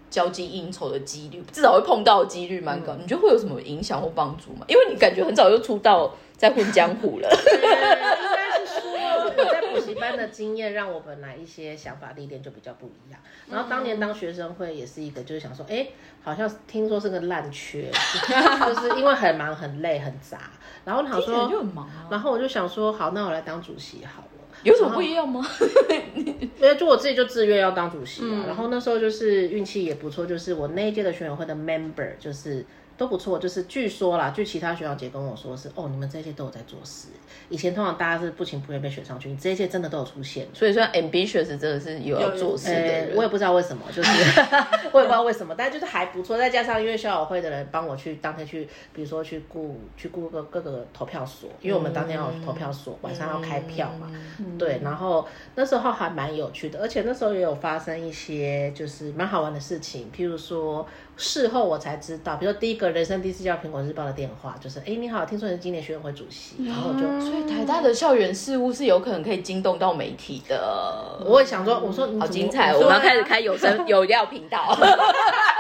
[0.08, 2.94] 交际应酬的几率，至少会碰到的几率蛮高。
[2.98, 4.64] 你觉得会有什么影响或帮助吗？
[4.66, 7.28] 因为你感觉很早就出道，在混江湖了。
[7.28, 8.90] 呃应该是说
[9.36, 13.20] 我在补习班的经验，让我本来一些想法历练就比较不一样。
[13.50, 15.88] 然后当年当学生会也是一个，就是想说，哎，
[16.22, 17.90] 好像听说是个烂缺，
[18.66, 20.50] 就是因为很忙、很累、很杂。
[20.84, 24.28] 然后想听起来就说，很忙啊，然后我就想说，好，那我来当主席好了。
[24.62, 25.42] 有什么不一样吗？
[26.14, 32.64] 因为就我自己就自愿要当主席啊，然后那时候就是运气也不错，就是我那一届的选委会的 member 就是
[33.00, 37.08] 都不错，就是据说啦，据其他学长姐跟我说是哦，你们这一届都有在做事，
[37.48, 40.46] 以前通常大家是不情不愿被选上去，你这一届真的都有出现。
[40.52, 44.10] 所以说 ambitious 真的是有要做事的我也不知道为什么，就是
[44.92, 46.36] 我也不知道为什么，但就是还不错。
[46.36, 54.10] 再加上因为校友会的人帮我去当天去，比如说去雇去雇个各个投票所，因为我们当天要有投票所，晚上要开票嘛。
[54.58, 60.86] 对，然后那时候还蛮有趣的，而且那时候也有发生一些就是蛮好玩的事情，譬如说
[61.20, 67.20] 事后我才知道，比如说第一个人生第一次叫苹果日报的电话，就是哎你好，听说你是今年学院会主席，然后我就。
[67.20, 71.22] 所以台大的校园事务是有可能可以惊动到媒体的。
[71.26, 72.72] 我也想说，我说你好精彩！
[72.72, 74.76] 说我们要开始开有声有料频道。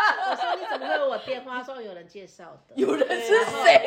[1.24, 1.62] 电话？
[1.62, 2.74] 说有人介绍的。
[2.74, 3.28] 有人是
[3.62, 3.80] 谁？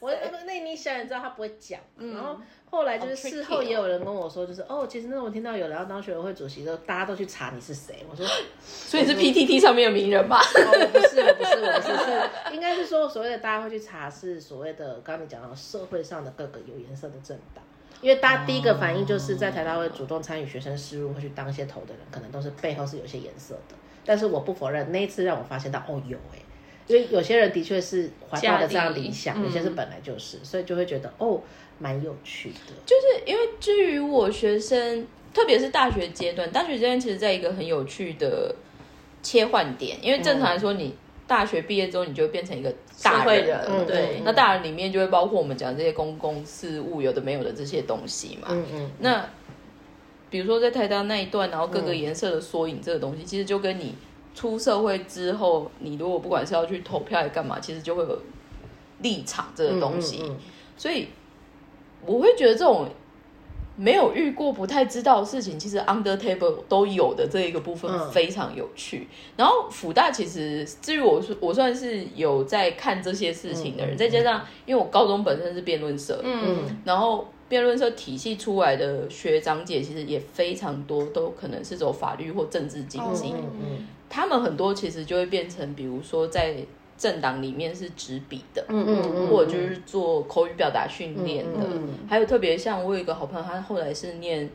[0.00, 0.10] 我
[0.46, 2.38] 那你想也知道他不会讲，然后
[2.70, 8.04] 后来就是事后也有人跟我说，就是哦，其实那我听到有人要当学委会主席的时候，大家都去查你是谁。
[8.10, 10.40] 我说哦， 所以是 PTT 上面的名人吧？
[10.40, 17.62] 我不是，我不是，我不是，是应该是说所谓的大家会去查是所谓的刚刚你讲到社会上的各个有颜色的政党。
[18.00, 23.74] 因为大家第一个反应就是在台大会主动参与学生事务，会去当一些头的人，可能都是背后是有些颜色的。
[24.04, 26.38] 但是我不否认，那一次让我发现到哦有哎、
[26.86, 31.40] 因为有些人的确是怀抱的这样理想，有些是本来就是，所以就会觉得哦
[31.78, 32.74] 蛮有趣的。
[32.84, 38.54] 就是因为至于我学生，特别是大学阶段，大学阶段其实在一个很有趣的
[39.22, 40.94] 切换点，因为正常来说，你
[41.26, 48.48] 大学毕业之后，你就会变成一个大社会人了，人，嗯对，那大人里面就会包括我们讲这些公共事务有的没有的这些东西嘛。
[48.50, 49.24] 嗯嗯，那
[50.30, 53.94] 比如说在台大那一段，然后各个颜色的缩影这个东西，其实就跟你
[54.34, 58.18] 出社会之后，你如果不管是要去投票还是干嘛，其实就会有
[59.02, 60.20] 立场这个东西。
[60.22, 60.36] 嗯嗯
[60.76, 61.08] 所以
[62.06, 62.88] 我会觉得这种
[63.76, 68.10] 没有遇过、不太知道的事情，其实 under table 都有的这一个部分嗯。
[68.10, 69.08] 非常有趣。
[69.36, 83.32] 然后辅大其实，至于我我算是有在看这些事情的人，再加上因为我高中本身是辩论社，嗯，然后辩论社体系出来的学长姐，其实也非常多，都可能是走法律或政治经济。
[83.32, 86.54] 嗯嗯他们很多其实就会变成，比如说在
[86.96, 91.58] 政党里面是执笔的，嗯嗯嗯，或者就是做口语表达训练的。
[91.64, 94.48] 嗯还有特别像我有一个好朋友，他后来是念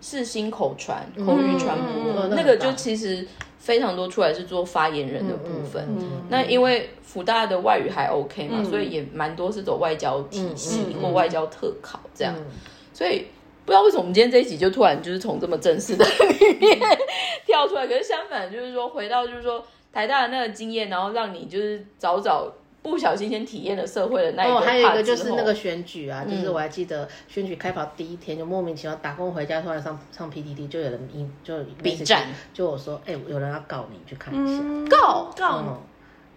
[0.00, 3.26] 世新口传、口语传播，嗯那个就其实
[3.58, 5.84] 非常多出来是做发言人的部分。
[5.88, 12.34] 嗯那因为福大的外语还 OK 嘛，所以也蛮多是走外交体系或外交特考这样。
[12.36, 12.46] 嗯。
[12.92, 13.26] 所以
[13.64, 16.78] 不知道为什么我们今天这一集就突然就是从这么正式的里面
[17.46, 22.50] 跳出来，可是相反就是说回到就是说台大的那个经验，然后让你就是早早
[22.82, 34.62] 不小心先体验了社会的那一个哦，还有一个就是那个选举啊，就是嗯我还记得选举开跑第一天就莫名其妙打工回家，突然上上 PTT 就有人一就比战，就我说，哎、有人要告你，去看一下。
[34.88, 35.30] 告。
[35.36, 35.58] 告。
[35.58, 35.78] 嗯，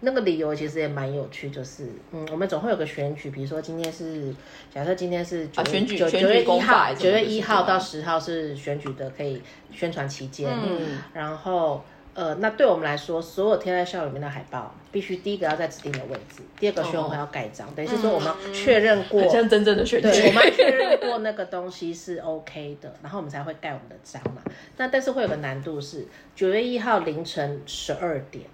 [0.00, 4.34] 那个理由其实也蛮有趣，就是嗯，我们总会有个选举，比如说今天是
[4.70, 9.40] 假设今天是九啊选举九月一号，九月一号到十号是选举的可以
[9.72, 10.98] 宣传期间，嗯。
[11.14, 11.82] 然后。
[12.14, 20.08] 呃，那对我们来说，所有贴在校里面的海报，必须第一个要在指定的位置，第二个需要我们要盖章，等于是说我们要确认过，很像真正的选举。
[20.08, 24.40] 对，我们要 确认过那个东西是 OK 的，然后我们才会盖我们的章嘛。
[24.76, 28.44] 那但是会有个难度是，九月一号凌晨十二点，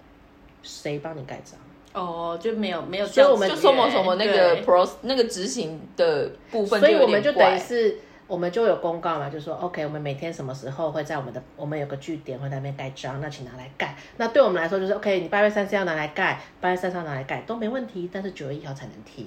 [0.63, 1.59] 谁帮你盖章？
[1.93, 7.99] 哦，就没有没有，所以我们就什么什么那个 pros 那个执行的部分，所以我们就等于是。
[8.31, 13.93] 我们就有公告嘛，就说 OK，我们每天什么时候会在我们的我们有个据点会在那边盖章，那请拿来盖。
[14.15, 19.25] 那对我们来说就是 OK，你八月三十要拿来盖，八月三十号拿来盖都没问题，但是九月一号才能贴。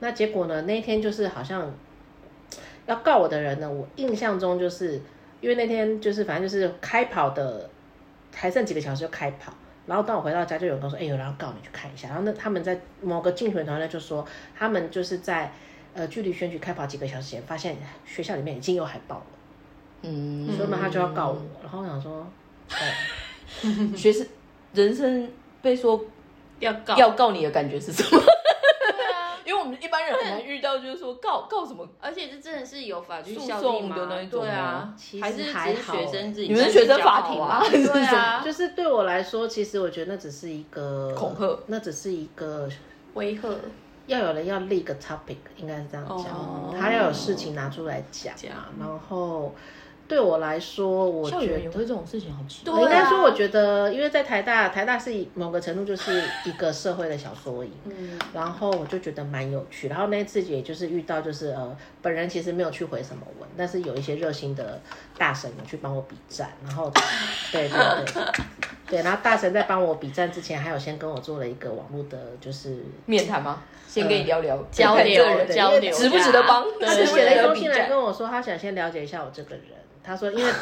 [0.00, 0.62] 那结果呢？
[0.62, 1.70] 那一天就是好像
[2.86, 5.02] 要告我的人呢，我印象中就是
[5.42, 7.68] 因为那天就是反正就是开跑的，
[8.34, 9.52] 还剩几个小时就开跑。
[9.84, 14.26] 然后当我回到家，就有人说：“哎、有人要告你，去看一下。”然后那他们在某个竞选团队就说，
[14.58, 15.52] 他们就是在
[15.96, 19.26] 呃距离选举开跑几个小时前，发现学校里面已经有海报了，
[20.02, 21.42] 嗯，所以嘛他就要告我。
[21.62, 22.26] 然后我想说，
[22.70, 24.26] 哦， 学生
[24.72, 25.30] 人生
[25.62, 26.04] 被说
[26.60, 27.30] 要告要告。
[27.30, 28.10] 你的感觉是什么？
[28.10, 31.88] 对啊，因为我们一般人很难遇到，就是说告告什么？
[32.00, 34.62] 而且这真的是有法律诉效力讼吗的那一种对啊。
[34.62, 37.62] 吗，其实还好学生自己你们是学生法庭吗？
[37.68, 41.58] 对啊，就是对我来说，其实我觉得那只是一个恐吓。
[41.66, 42.68] 那只是一个
[43.14, 43.48] 威吓
[44.06, 48.52] 要有人要立个 topic，应该是这样讲，哦他要有事情拿出来讲讲。
[48.78, 49.54] 然后
[50.08, 51.70] 对我来说，我觉得。
[51.70, 52.80] 会这种事情，好奇怪。
[52.82, 59.88] 应该说，我觉得，因为在台大，台大是某个程度就是一个社会的小缩影，嗯，然后我就觉得蛮有趣。
[59.88, 64.80] 然后那次也就是遇到，就是呃，本人其实没有去回什么文，但是有一些热心的
[65.18, 66.90] 大神有去帮我比战，然后
[67.52, 68.24] 对对对
[68.88, 73.62] 对，然后大神在帮我比战之前，还有先跟我做了一个网络的，就是面谈吗？
[73.88, 79.64] 先跟你聊聊交流交流，值不值得帮对他就写了一封信来跟我说，他想先了解一下我这个人。
[80.06, 80.52] 他说，因为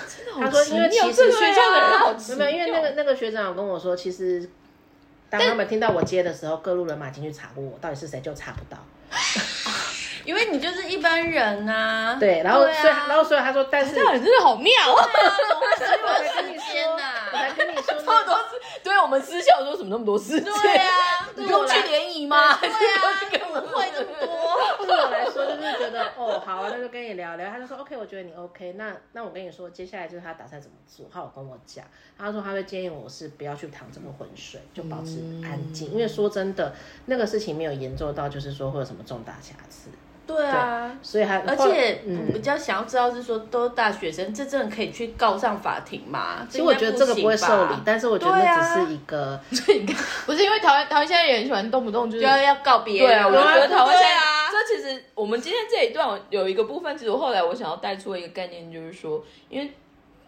[0.41, 4.49] 他说，因为其实学校的人好奇没有，因为那个那个学长有跟我说，其实
[5.29, 8.79] 当他们听到我接的时候，各路人马进去查过我到底是谁，就查不到。
[10.25, 15.05] 因为你就是一般人呐， 对，然后啊所以然后所以他说，但是这个人真的好妙啊！
[15.77, 20.51] 所以我才跟你呐 我才跟你说这么多事，对我们私校说什么那么多事情？
[20.63, 22.57] 对啊，不用去联谊吗？
[22.59, 22.73] 对啊
[23.05, 24.34] 要去跟我误会这么多，
[24.87, 27.51] 对我来说就是觉得哦好啊，那就跟你聊聊。
[27.51, 31.85] 他就说 OK，我觉得你 OK，那那我跟你说，接下来就是他打算怎么做，他有跟我讲，
[32.19, 36.75] 他说他会建议我是不要去趟这个浑水，就保持安静，因为说真的，
[37.07, 39.91] 那个事情没有严重到就是说会有什么重大瑕疵，
[40.27, 40.91] 对啊。
[41.03, 46.47] 所以还而且嗯比较想要知道是说，都是大学生，这真的可以去告上法庭吗？
[46.49, 49.39] 其实我觉得这个不会受理，但是我觉得只是一个，
[50.25, 53.09] 不是因为台湾台湾现在也很喜欢动不动就是就要要告别人。
[53.09, 59.71] 对啊，我就觉得台湾现在、对啊，这其实我们今天这一段有一个部分，其实我后来我想要带出一个概念，就是说，因为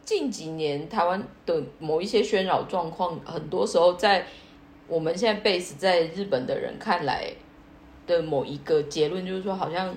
[0.04, 4.26] 近几年台湾的某一些喧扰状况，很多时候在
[4.87, 7.28] 我们现在 base 在日本的人看来
[8.06, 9.94] 的某一个结论，就是说好像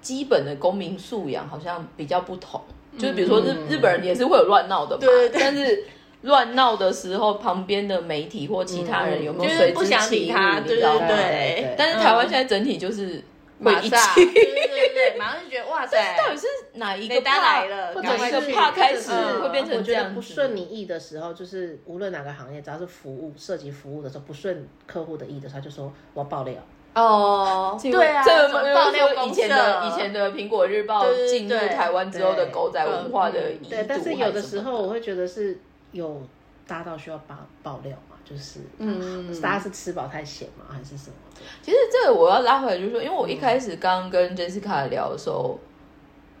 [0.00, 2.60] 基本的公民素养好像比较不同，
[2.98, 3.68] 就是比如说日、嗯。
[3.68, 5.28] 日本人也是会有乱闹的嘛，对对。
[5.30, 5.84] 对但是。
[6.22, 11.06] 乱闹的时候，旁边的媒体或其他人有没有就是随之不想理起他对舞你知道吗？
[11.08, 13.24] 对对但是台湾现在整体就是
[13.64, 19.40] 会一起，马上， 对对对对，马上就觉得哇塞，到底是哪一个雷达怕来了或哪一个者是怕开始嗯。
[19.40, 20.14] 会变成这样？
[20.14, 26.54] 不顺你意的时候，就是无论哪个行业，只要是服务涉及服务的时候，不顺客户的意的时候，他就说我要爆料。
[26.94, 35.58] 哦，对啊，这个爆料公以前的以前的苹果日报进入台湾之后的狗仔文化的对，但是有的时候我会觉得是
[35.92, 36.20] 有
[36.66, 40.64] 大到需要爆爆料嘛，就是嗯大家是吃饱太闲嘛？
[40.68, 41.16] 还是什么？
[41.62, 45.58] 其实这个我要拉回来，就是说，因为我一开始刚跟 Jessica 聊的时候，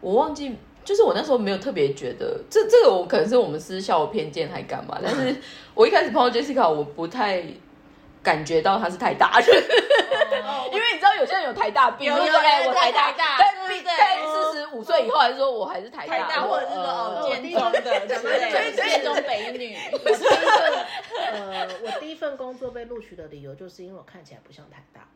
[0.00, 5.36] 我忘记，就是我那时候没有特别觉得这这个我可能是我们私校偏见还干嘛，但是
[5.74, 7.42] 我一开始碰到 Jessica，我不太
[8.22, 9.64] 感觉到她是太大人，
[10.72, 19.76] 因为你知道有些人有台大病，有哎我台台大但对对对但四十五岁以后还是说我还是台台大或者是说哦呃建中的之类的， 对建中北女。
[19.92, 25.06] 我第一份呃，我第一份工作被录取的理由，就是因为我看起来不像台大的。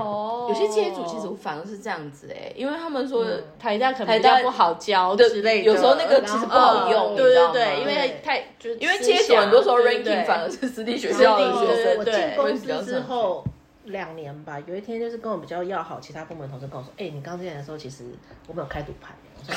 [0.00, 3.24] 哦有些企业主其实反而是这样子哎、因为他们说。
[3.24, 13.42] 嗯台大可能台大比较不好教之类的，有时候那个其实不好用，对对对，因为太就是因为企业主很多时候对对 ranking 反而是私立学校的学生，我对进公司会比较之后
[13.86, 18.04] 两年吧，有一天就是跟我比较要好，其他部门同事跟我说：“哎、你刚进来的时候，其实
[18.46, 19.54] 我们有开赌盘。”我说：“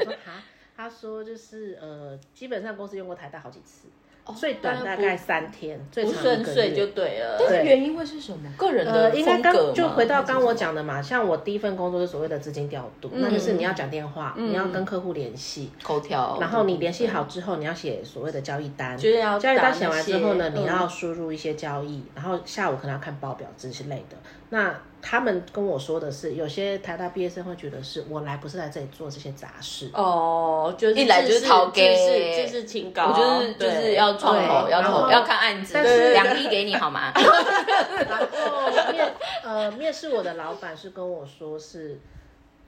[0.00, 0.42] 我说哈。”
[0.76, 3.88] 他说：“就是呃，基本上公司用过台大好几次，
[4.34, 7.38] 最短大概三天，最不长一个月顺遂就对了。
[7.38, 8.50] 对原因会是什么？
[8.56, 24.16] 个人的呃，应该风格吗刚就回到刚我讲的嘛，像我第一份工作是所谓的资金调度，那就是你要讲电话，你要跟客户联系，口条，然后你联系好之后，你要写所谓的交易单，就是要交易单写完之后呢，你嗯要输入一些交易，然后下午可能要看报表之类的。
[24.50, 37.12] 那他们跟我说的是，有些台大毕业生会觉得是我来不是来这里做这些杂事，哦，就是一来就是讨给知识知识清高，我就是就是要创口，要投要看案子，但是两亿给你好吗？
[37.14, 42.00] 然后面呃面试我的老板是跟我说是。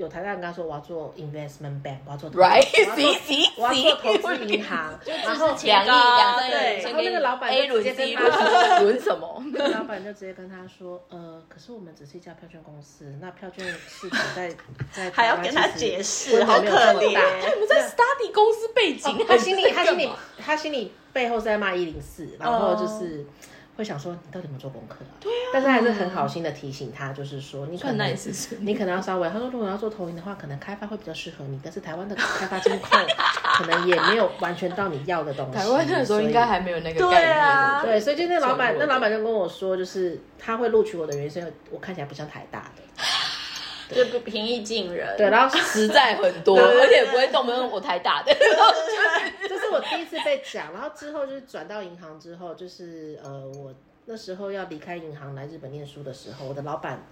[0.00, 9.00] 有台大人跟他说我要做 investment bank，我要做投资 Right，我要做 C C 我要做投资银行，然后两亿两三亿，对然后那个老板就直接 C 跟他轮轮。
[9.02, 9.42] 什么？
[9.74, 14.50] 老板就直接跟他说， 呃，可是我们只是一家票券公司，那票券市场在
[14.90, 17.20] 在还要跟他解释好可这么大。
[17.20, 23.26] 怜我们在 study 公司背景，他心里他心里他心里背后是在骂一零四，然后就是
[23.80, 25.12] 会想说你到底有没有做功课啊？
[25.20, 25.50] 对啊。
[25.52, 28.14] 但是还是很好心的提醒他，就是说你可能
[28.60, 32.98] 你可能要稍微，他说如果要做投影的话，可能开发会比较适合你，但是台湾的开发监控
[33.56, 35.58] 可能也没有完全到你要的东西。
[35.58, 42.82] 台湾那时候应该还没有那个对概念，啊对，所以就那老板，那老板就跟我说，就是他会录取我的原因是因为我看起来不像台大的。
[43.94, 45.16] 就不平易近人。
[45.16, 48.34] 对，然后实在很多，而且不会动不动我台大的，
[49.48, 53.74] 这 是我第一次被讲，然后之后就是转到银行之后，就是呃，我
[54.06, 57.02] 那时候要离开银行来日本念书的时候，我的老板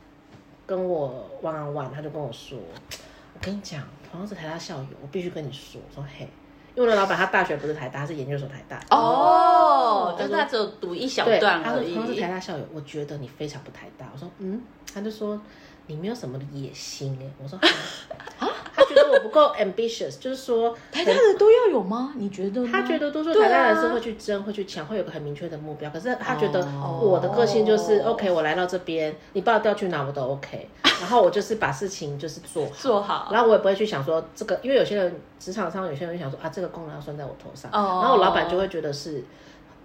[0.66, 6.28] 跟我 on one，他就跟我说，我跟你讲，同样是台大校友，我必须跟你说，我说嘿，
[6.74, 8.80] 因为我的老板他大学不是台大，他是研究所台大。
[8.90, 12.28] 哦，就是他只有读一小，段而他说同样是已台。
[12.28, 14.10] 大校友，我觉得你非常不台大。
[14.12, 14.62] 我说嗯，
[14.92, 15.40] 他就说
[15.88, 17.26] 你没有什么野心哎。
[17.42, 17.58] 我说
[18.38, 22.12] 啊，他觉得我不够 ambitious，就是说台大的都要有吗？
[22.16, 22.64] 你觉得？
[22.68, 25.90] 他觉得多数对啊台大人是会去争、会去抢，会有个很明确的目标。
[25.90, 30.68] 可是他觉得哦我的个性就是、OK，我来到这边，你把我调去哪我都 OK，
[31.00, 32.72] 然后我就是把事情就是做好。
[32.76, 39.24] 做好，然后我也不会去想说这个，因为有些人职场上有些人会想说啊，这个功劳要算在我头上，哦然后我老板就会觉得是，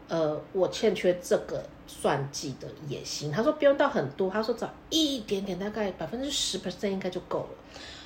[0.08, 3.32] 呃，我欠缺这个算计的野心。
[3.32, 7.50] 他说不用到很多，他说找一点点，大概百分之十 percent 应该就够了。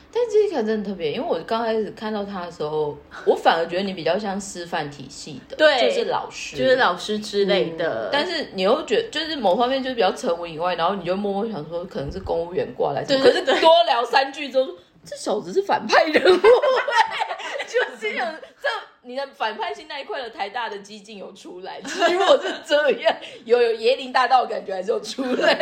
[0.09, 8.09] 但 Jessica 真的特别，因为我刚开始看到他的时候，我反而觉得你比较像师范体系的，对就是老师，就是老师之类的。
[8.11, 14.69] 但是你又觉得，就是某方面就是比较沉稳以外，然后你就默默想说，可能是公务员挂来，对可是多聊三句之后，
[15.07, 16.37] 这小子是反派人物，
[17.65, 18.67] 就心想这
[19.03, 25.55] 你的反派性那一块的台大的激进有出来，其实如果是这样，有有椰林大道的感觉还是有出来。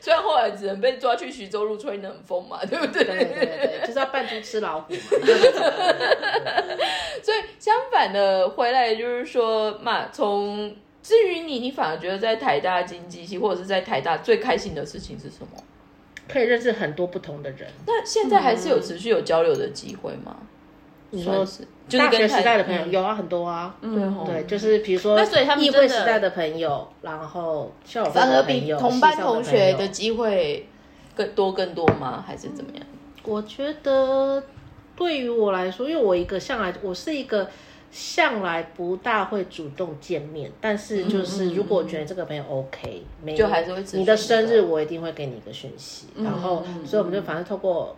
[0.00, 3.02] 虽然后来只能被抓去徐州路吹得很疯嘛，对不对？
[3.02, 5.00] 对对对，就是要扮猪吃老虎嘛。
[7.24, 15.60] 所以相反的回来就是说嘛，从至于你，你反而觉得在台大经济系或者是在台大最开心的事情是什么？
[16.28, 17.68] 可以认识很多不同的人。
[17.86, 20.36] 那现在还是有持续有交流的机会吗？
[21.10, 23.74] 你说是就是大学跟时代的朋友、嗯有啊，很多啊。
[23.80, 30.66] 对哦对，就是比如说，那所以他们议真的会时代的朋友，然后校友会反而比同班同学的机会
[31.14, 32.24] 更多更多吗？
[32.26, 32.84] 还是怎么样？
[33.22, 34.42] 我觉得
[34.96, 37.48] 对于我来说，因为我一个向来我是一个
[37.90, 47.96] 向来不大会主动见面，但是就是如果我觉得这个朋友 OK，没嗯就还是会你的生日，我一定会给你一个讯息，然后所以我们就反正透过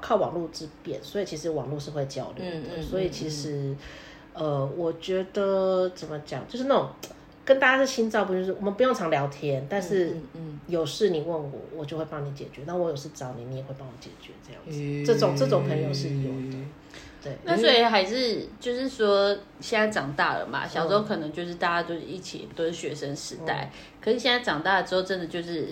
[0.00, 3.74] 靠网络之便，所以其实网络是会交流的，所以其实
[4.34, 6.88] 呃，我觉得怎么讲，就是那种。
[7.42, 10.14] 跟大家是心照不宣，就是我们不用常聊天，但是
[10.68, 14.78] 有事你问我，我就会帮你解决；那我有事找你，你也会帮我解决，这样子。
[14.78, 16.58] 嗯这种这种朋友是有的。
[17.22, 25.66] 对，那所以还是就是说，现在长大了嘛，小时候可能就是大家都是一起都是学生时代，可是现在长大了之后，真的就是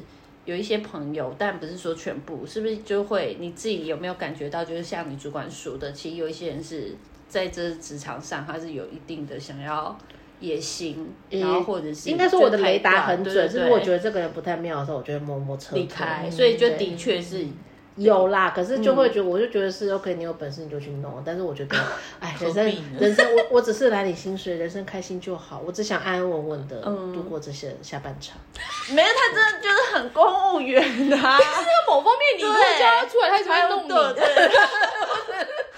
[0.44, 6.94] 有一些朋友，但不是说全部，是不是就会你自己有没有感觉到，就是像你主管说的，其实有一些人是
[7.28, 9.98] 在这职场上，他是有一定的想要
[10.40, 17.44] 野心，然后或者是应该说我的雷达很准，是我觉得这个人不太妙的时候，我就会默默撤退离开，所以就的确是
[17.98, 21.22] 有啦，可是就会觉得，我就觉得是 OK，你有本事你就去弄。
[21.24, 21.76] 但是我觉得，
[22.20, 22.64] 哎， 人生
[22.98, 28.36] 人生，我我只是来领薪水，人生开心就好，我只想安安稳稳的嗯度过这些下半场。
[28.94, 30.82] 没有，他真的就是很公务员
[31.14, 34.14] 啊，那 某方面你如果对叫他出来，他才会弄你对的。
[34.14, 34.48] 对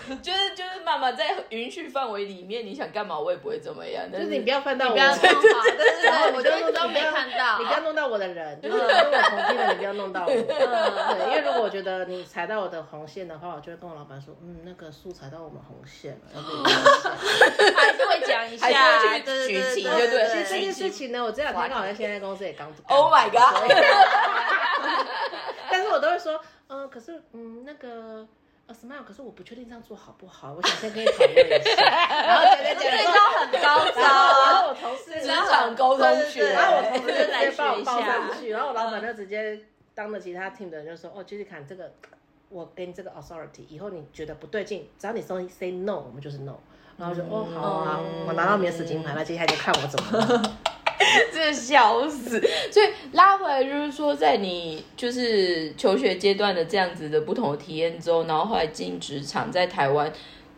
[0.22, 4.04] 就是就是妈妈在允许范围里面，你想干嘛我也不会怎么样。
[4.10, 8.92] 但就是你不要犯到我，不要弄到，对对对，我然后你不要就都没看到，你不要弄到我的人，就是跟我
[9.28, 10.26] 同批的，你不要弄到我。
[10.26, 10.36] 对，
[11.28, 16.42] 因为如果我觉得你踩到我的红线的话，我就会跟我老板说，嗯，那个树踩到我们红线了，
[17.76, 22.72] 还是会讲一下，还是会去对举旗对对其实这举件事情呢，我这两天刚好在现在公司也刚。
[22.88, 23.70] Oh my god
[25.70, 28.26] 但是我都会说，嗯、可是嗯，那个。
[28.70, 31.74] 呃，smile，可是我不确定这样做好不好，我想先跟你讨论一下。
[32.22, 34.00] 然后讲讲讲，这招很高然招，
[34.62, 39.58] 后我同事，职场沟通学，然后我同事就直接帮我报一下上去，然后我老板就直接
[39.92, 41.92] 当着其他 team 的人就说，哦，Jessica，这个
[42.48, 46.54] 我给你这个 authority，以后你觉得不对劲，只要你说 say no，我们就是 no。
[46.96, 50.56] 然后我就哦好啊，我拿到免死金牌，那接下来就看我怎么了。
[51.32, 52.40] 真的笑死。
[52.70, 60.12] 所以拉回来就是说，在你就是求学阶段的这样子的不同的体验中，然后后来进职场，在台湾，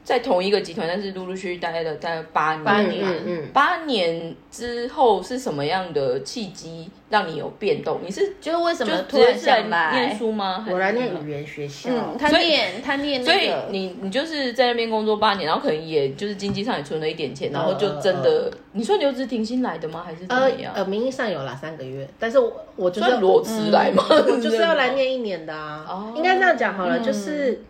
[0.04, 2.64] 在同一个集团，但是陆陆续续待了大概八年。
[2.64, 8.00] 八年八年之后是什么样的契机让你有变动？
[8.04, 10.18] 你是就是为什么突然想来念？
[10.18, 10.66] 书吗？
[10.68, 20.02] 我来念语言学校，嗯，他所以念他念所以，你你就是在那边工作八年，然后可能也就是经济上也存了一点钱，然后就真的，你说留职停薪来的吗？
[20.04, 20.72] 还是怎么呃样？
[20.74, 24.04] 呃，名义上有啦三个月，但是我我就是裸辞来吗？
[24.08, 25.84] 我就是要来 念一年的啊。
[25.88, 27.62] 哦应该这样讲好了，就是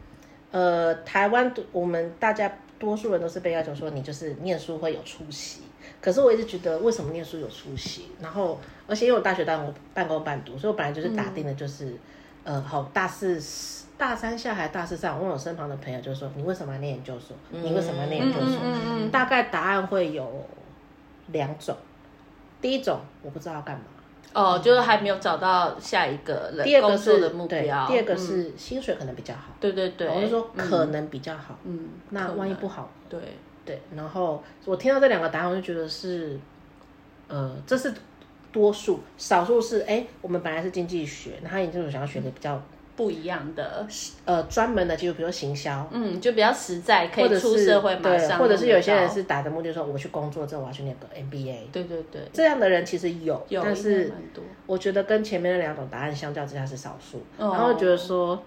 [0.53, 5.63] 呃，台湾我们大家多数人都是被要求说你就是念书会有出息。
[6.01, 8.09] 可是我一直觉得，为什么念书有出息？
[8.21, 11.97] 然后，而且因为我大学当我半工半读，所以我本来就是打定的，就是，
[12.45, 13.41] 呃，好大四、
[13.97, 17.37] 大三下还大四上，我问我身旁的朋友，就说你为什么要念研究所？
[17.51, 18.59] 你为什么要念研究所？
[18.63, 20.45] 嗯嗯嗯大概答案会有
[21.29, 21.77] 两种，
[22.61, 23.85] 第一种我不知道要干嘛，
[24.35, 28.19] 哦，就是还没有找到下一个人第二个是工作的目标，第二个嗯。
[28.19, 30.71] 是薪水可能比较好，对对对，我就说嗯。
[30.71, 33.21] 可能比较好，嗯，那万一不好，对，
[33.65, 36.39] 对，然后我听到这两个答案，我就觉得是，
[37.29, 37.93] 呃，这是
[38.51, 42.61] 多数，少数是哎，我们本来是经济学，那他研究所想要学的比较
[42.95, 43.87] 不一样的，
[44.25, 54.13] 呃专门的，就比如说行销，嗯，就比较实在，可以出社会马对，上，或者是有些人是，打的目的说我去工作之后我要去念个 MBA，对对对，这样的人其实有，有但是，
[54.67, 57.51] 我觉得跟前面那两种答案相较之下是少数，哦。
[57.53, 58.43] 然后觉得说。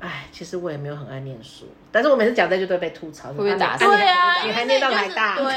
[0.00, 5.54] 哎，其实我也没有很爱念书，但是我每次讲这句都会被吐槽，会不会打对啊，你还念到台大， 对，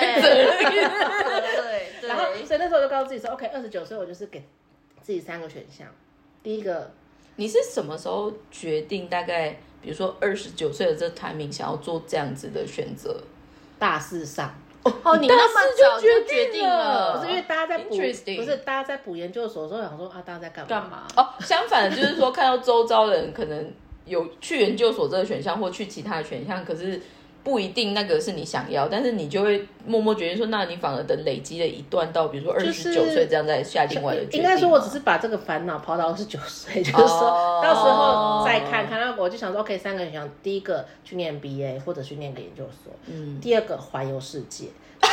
[2.07, 4.47] 然后，所以那时候我就告诉自己说，OK，二十九岁我就是给
[5.01, 5.87] 自己三个选项。
[6.43, 6.91] 第一个，
[7.37, 9.07] 你是什么时候决定？
[9.07, 13.19] 大概比如说二十九岁的这 timing 想要做这样子的选择？
[13.79, 20.67] 大四上，哦，你大那么早就决定了了，不是因为大家在补，不是大家在补研究所的时候想说啊，大家在干嘛？
[20.67, 20.89] 干？
[20.89, 21.07] 嘛？
[21.15, 23.71] 哦， 相反的，就是说看到周遭的人可能
[24.05, 26.99] 有去研究所这个选项，或去其他的选项，可是
[27.47, 34.49] 不一定那个是你想要，但是你就会默默决定说，那你反而等累积了一段到，比如说二十九岁这样再下另外的决定吗。
[34.49, 38.99] 应该说，我只是把这个烦恼抛到二十九岁，就是说、哦到时候再看看。
[38.99, 44.65] 那我就想说，OK，三个选项，第一个去念 BA 或者去念个研究所，嗯，第二个环游世界，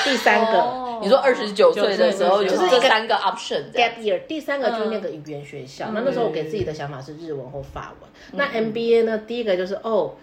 [0.03, 5.91] 第三个、哦你说二十九岁的时候有就是这三个 option gap year，第三个就是那个语言学校。
[5.93, 8.11] 那那时候我给自己的想法是日文或法文。
[8.33, 9.19] 那 MBA 呢？
[9.19, 10.15] 第一个就是哦，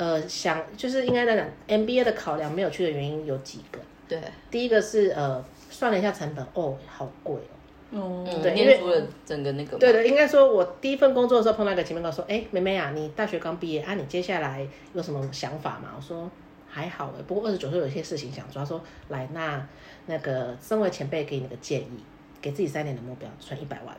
[0.00, 3.78] 呃，想就是应该在讲 MBA 的考量没有去的原因有几个。
[4.08, 4.18] 对，
[4.50, 8.00] 第一个是呃，算了一下成本，哦，好贵哦。
[8.00, 8.80] 哦，嗯，对因为
[9.26, 15.92] 整个那个嘛对的，应该说，我第一份工作的时候碰到一个前面跟我说，哎，妹妹啊，你大学刚毕业啊，你接下来有什么想法吗？
[15.94, 16.30] 我说
[16.66, 18.62] 还好哎，不过二十九岁有一些事情想做。
[18.62, 19.68] 他说来，那
[20.06, 22.02] 那个身为前辈给你个建议，
[22.40, 23.94] 给自己三年的目标，存一百万。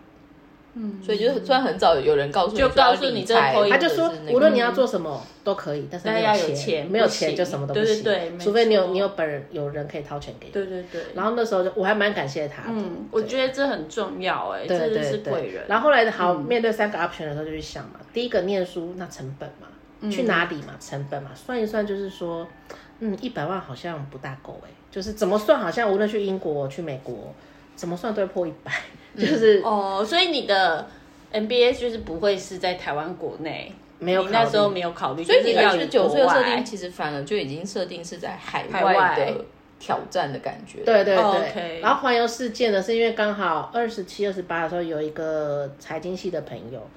[1.04, 8.04] 所以就是虽然很早有人告诉你就告诉你这个可以他就说无论你要做什么都可以，但是要有钱，没有钱就什么都不行。
[8.04, 10.54] 对对对除非你有你有本人有人可以掏钱给你。
[10.54, 12.70] 对对对，然后那时候就我还蛮感谢他的。
[12.70, 15.12] 嗯，我觉得这很重要哎，对真的对对。
[15.12, 15.64] 是贵人。
[15.68, 22.48] 然后后来好面对三个 option 的时候就去想嘛，第一个念书那成本嘛，去哪里嘛，成本嘛，算一算就是说，
[23.00, 27.34] 嗯，一百万好像不大够哎，就是怎么算好像无论去英国、去美国，
[27.76, 28.72] 怎么算都会破一百，
[29.18, 30.88] 就是哦，所以你的
[31.34, 38.94] MBA 就是不会是在台湾国内，没有你那时候没有考虑，所以你就是要二十九岁的设定，其实反而就已经设定是在海海外。
[38.96, 39.46] 外的
[39.80, 40.84] 挑战的感觉。
[40.84, 46.88] 对对对，然后环游世界呢，是因为刚好二十七、二十八的时候，有一个财经系的朋友，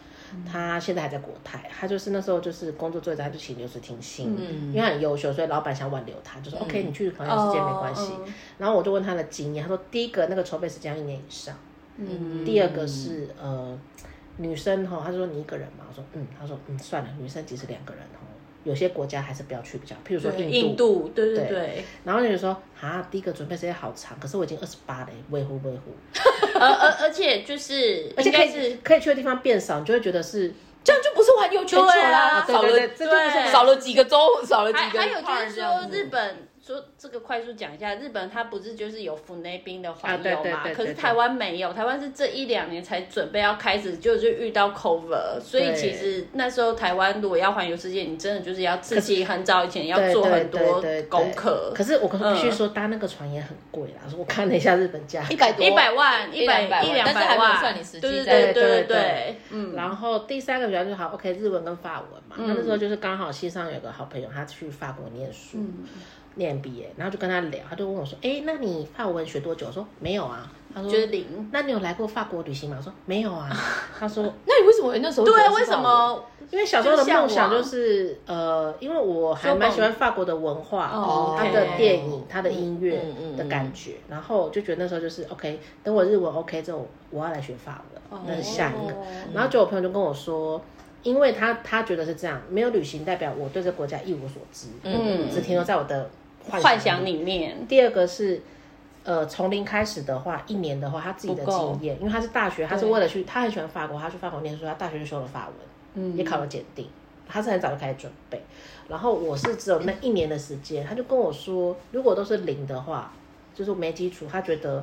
[0.46, 4.70] 他现在还在国泰，他就是那时候就是工作做一，他就请留职停薪，嗯。
[4.74, 8.12] 因为很优秀，所以老板想挽留他，就说、OK，你去环游世界没关系。
[8.58, 11.56] 然后我就问他的经验，他说第一个那个筹备时间要一年以上，
[11.97, 12.45] 嗯。
[12.45, 13.78] 第二个是呃
[14.36, 18.20] 女生哈，他说你一个人嘛，我说嗯，他说嗯算了，女生即使两个人哈，
[18.64, 21.49] 有些国家还是不要去比较好，譬如说对印印度，对对对。
[21.49, 25.95] 对，然后你就说啊，第一个准备时间好长，可是我已经二十八了，维护维护，
[26.55, 36.49] 而而而且就是而且可以是可以去的地方变少，你就会觉得是这样就不是环游全球对啦，啊少了这就不是少了几个州，少了几个还还有就是说日本。
[36.64, 40.22] 说这个快速讲一下，日本它不是就是有府内兵的环游嘛？
[40.22, 51.70] 对对对对可是台湾没有，台湾是这一两年才准备要开始，就就遇到 cover，所以其实那时候台湾如果要环游世界，你真的就是要自己很早以前要对对做很多对对对功课。
[51.74, 54.00] 可是我可必须说，搭那个船也很贵啦。
[54.16, 58.32] 我看了一下日本价，一百多一百万，一百两百万一两但是还没有百万，算你实际对在。
[58.32, 58.86] 对对对对对。
[58.86, 62.36] 对，嗯，然后第三个比较就是好，OK，日文跟法文嘛。
[62.38, 65.58] 那那时候就是刚好西上有个好朋友，他去法国念书，
[66.37, 71.49] 念 MBA，然后就跟他聊，他就问我说：“哎，那你法文学多久？”我说：“没有啊。”他说：“就是零。
[71.53, 73.49] 那你有来过法国旅行吗？”我说：“没有啊。”
[73.99, 75.76] 他说 那你为什么那时候对，为什？
[75.78, 76.24] 么？
[76.51, 88.93] 因为小时候的梦想就是呃，因为我还蛮喜欢法国的文化，哦它的电影、它的音乐嗯嗯嗯的感觉，然后就觉得那时候就是 OK，等我日文 OK 之后，我要来学法文，那是下一个。
[88.93, 88.97] 哦
[89.32, 90.61] 然后就我朋友就跟我说，
[91.03, 96.09] 因为他他觉得是这样，没有旅行代表我对这个国家一无所知，嗯只停留在我的
[96.49, 97.16] 幻幻想里。
[97.16, 98.42] 面，第二个是。
[99.07, 105.57] 呃，从零开始的话，一年的话，他自己的经验，因为他是大学，他是为了去，他很喜欢法国，他去法国念书，他大学就修了法文，
[105.92, 106.88] 嗯也考了检定，
[107.28, 108.42] 他是很早就开始准备。
[108.88, 113.12] 然后我是只有那一年的时间，他就跟我说，如果都是零的话，
[113.55, 114.82] 就是没基础，他觉得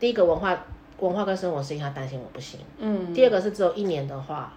[0.00, 0.64] 第一个文化
[0.98, 2.58] 文化跟生活适应，他担心我不行。
[2.78, 4.52] 嗯，第二个是只有一年的话，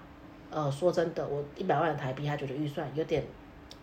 [0.49, 3.24] 呃，说真的，我一百万的台币，他觉得预算有点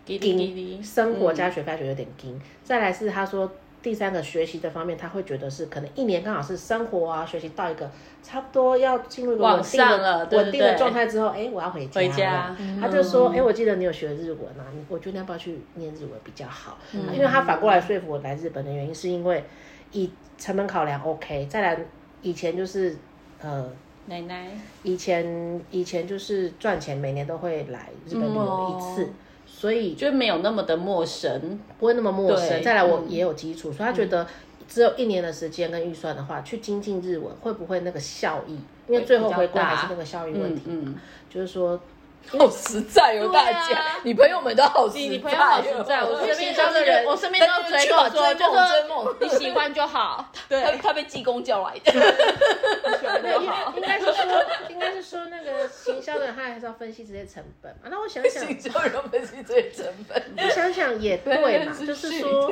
[0.05, 2.39] 滴滴滴滴，生活加学费，他觉得有点紧。
[2.63, 7.89] 再来是他说第三个学习的方面，他会觉得是可能一年刚好是生活啊学习到一个
[8.23, 12.01] 差不多要进入一个稳定的稳定的状态之后，哎，我要回家。
[12.01, 16.77] 回家他就说，哎，我记得你有学日文啊，你我觉得要不要去念日文比较好？
[17.13, 19.43] 因为他反过来说服我来日本的原因，是因为
[19.91, 21.79] 以成本考量 OK，再来
[22.21, 22.97] 以前就是
[23.41, 23.69] 呃。
[24.07, 24.47] 奶奶，
[24.81, 29.09] 以前以前就是赚钱，每年都会来日本旅游一次，嗯哦
[29.53, 31.59] 所以就没有那么的陌生。
[31.77, 32.63] 不会那么陌生。
[32.63, 34.25] 再来，我嗯也有基础，所以他觉得
[34.67, 38.57] 只有一年的时间跟预算的话，去精进日文会不会那个效益？
[38.87, 40.95] 因为最后回归还是那个效益问题，嗯嗯，
[41.29, 41.79] 就是说。
[42.37, 49.15] 好实在哦，大家，你朋友们都好实在哦，你你朋友好实在， 我身边行都是销的人我身边都有追跟我说，就追梦追说梦。
[49.19, 53.73] 你喜欢就好， 对，他被济公叫来的，喜欢就好。
[53.75, 57.89] 应该是说，应该是说那个行销的人他还是要分析这些成本嘛。
[57.89, 62.51] 那我想想，行销人分析这些成本，我想想也对嘛，就是说，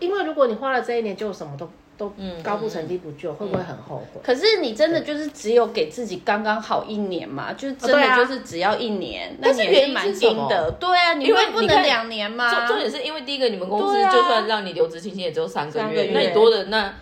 [0.00, 4.20] 因为如果你花了这一年就什么都都嗯高不成低不就，会不会很后悔？
[4.24, 7.52] 可是你真的就是只有给自己刚刚好一年嘛？
[7.52, 10.70] 就是真的就是只要一年，那但是原因你也蛮是什么硬的。
[10.80, 12.50] 对啊，你因为会不能两年吗？
[12.50, 16.94] 重重点是因为第一个，你们公司就算让你留职停薪，也只有三个月，那你多的那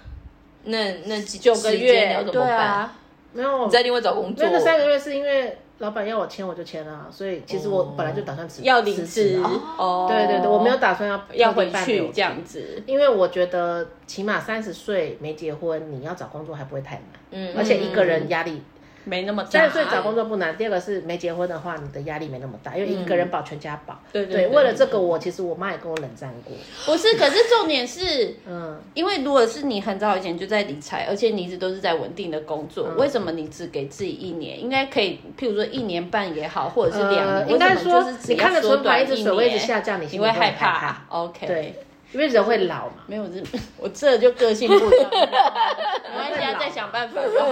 [0.64, 2.90] 那那几九个月你要，怎么办？
[3.32, 4.51] 没有，你再另外找工作那。
[4.51, 9.41] 个三个月是因为老板要我签，我就签了啊，所以其实我本来就打算辞要离辞职。
[9.79, 10.07] 哦。
[10.11, 12.83] 对对对，我没有打算要要回去这样子。
[12.87, 18.62] 因为我觉得起码三十岁没结婚，你要找工作还不会太难，嗯而且一个人压力。
[19.09, 19.50] 没那么大。
[19.50, 23.98] 三十岁找工作不难，第二个是没结婚的话，你的压力没那么大，因为一个人保全家保。
[24.12, 26.54] 对，对为了这个，我其实我妈也跟我冷战过。
[26.84, 34.61] 不是，可是重点是，嗯，因为如果是你很早以前就在理财，而且你一直都是在稳定的工作，为什么你只给自己一年？
[34.61, 37.48] 应该可以，譬如说一年半也好，或者是两呃，年。
[37.50, 41.02] 应该说你看着存款一短直水位一直下降，你你会心里会害害怕。
[41.09, 41.74] OK，对，
[42.12, 43.04] 因为人会老嘛。
[43.06, 43.42] 没有，我这
[43.78, 47.50] 我这就个性不一样， 没关系啊，再想办法就好。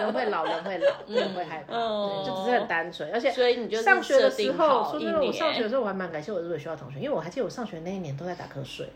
[0.00, 3.10] 人会老，人会老，人会害怕，就只是很单纯。
[3.12, 5.68] 而且，所以你就是上学的时候，说真的，我上学的。
[5.68, 8.88] 时候我还蛮感谢我日本学校同学，因为我还记得我上学那一年都在打瞌睡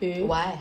[0.00, 0.56] ，Why？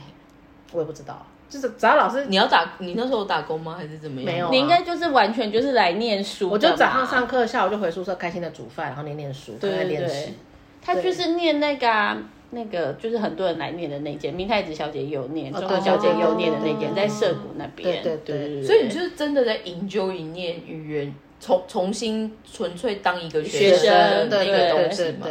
[0.73, 3.75] 我也不知道，就是只要老师你要打，你那时候打工吗？
[3.77, 4.25] 还是怎么样？
[4.25, 10.33] 没有啊你应该就是完全就是来念书，我就早上上课，下午就回宿舍开心的煮饭，然后念念书，看对对对。，
[10.81, 12.17] 他就是念那个啊。
[12.51, 18.01] 那个就是很多人来念的那间，明太子小姐也有念，哦中华小姐也有念的那间，哦在涩谷那边。
[18.01, 25.27] 对对对对所以你就是真的在 enjoy 念语言，重重新纯粹当一个学生生的一个东西嘛。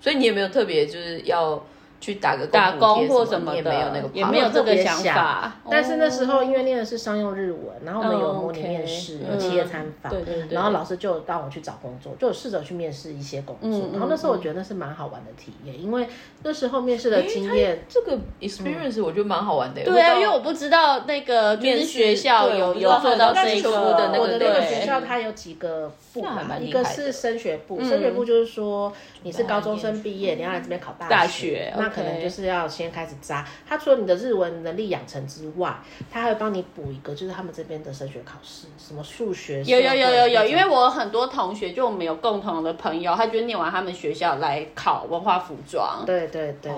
[0.00, 1.64] 所以你有没有特别就是要
[2.00, 5.52] 去打个打工工或什么也没有那的个，也没有这个想法。
[5.70, 10.54] 但是那时候因为哦念的是商用日文，然后我们有模拟面试，有企业参访，对对对。
[10.54, 16.08] 然后老师就让我去找工作，就有试着去面试一些工作，然后那时候我觉得那是蛮好玩的体验，因为
[16.42, 17.84] 那时候面试的经验。
[17.88, 19.82] 这个 experience 我觉得蛮好玩的。
[19.84, 27.88] 对啊，因为我不知道那个就是面试学校有有做到他有这个的那个我的那个学校它有几个部门嘛，一个是升学部，嗯。
[27.88, 28.92] 升学部就是说
[29.28, 33.46] 你是高中生毕业，你要来这边考大大学学，那可能就是要先开始扎。
[33.68, 35.78] 他除了你的日文能力养成之外，
[36.10, 39.62] 他还会帮你补一个，就是他们这边的升学考试，什么数学。
[39.64, 46.04] 有有有有有，因为我很多同学，就我们有共同的朋友，他就念完他们学校来考文化服装。
[46.06, 46.72] 对对对，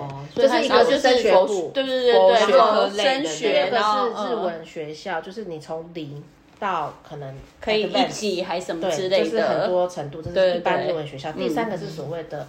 [0.45, 2.13] 所以一个就升学部，对对对
[2.89, 6.21] 对，升学，二然后是日嗯文学校，就是你从零
[6.61, 9.67] 到可能可以一级还什么对，之类的就是很。
[9.67, 11.31] 多程度，这是一般对日文学校。
[11.31, 12.47] 第三个是所谓的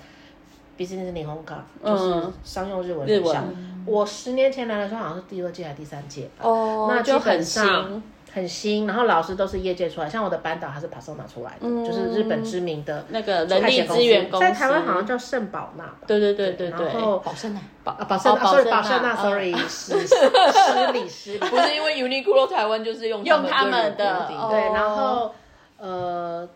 [0.78, 3.42] business 日本卡，嗯就是商用日文学校。
[3.86, 6.42] 我十年前来的时候，好像是第二届还是第三届吧。
[6.42, 8.02] 哦那就很新上
[8.34, 11.84] 很新，然后老师都是业界出来，像我的班导他是 Persona 出来的，嗯。
[11.84, 15.98] 就是日本知名的那个人力资源公司，在台湾好像叫圣宝纳吧。
[16.06, 21.38] 对对对对对，然后宝盛啊，啊，宝盛哦纳，sorry，宝宝盛纳盛纳，sorry， 失失礼失礼。
[21.40, 25.34] 不是因为 Uniqlo 台湾就是用用他他们的哦对，然后
[25.76, 26.48] 呃，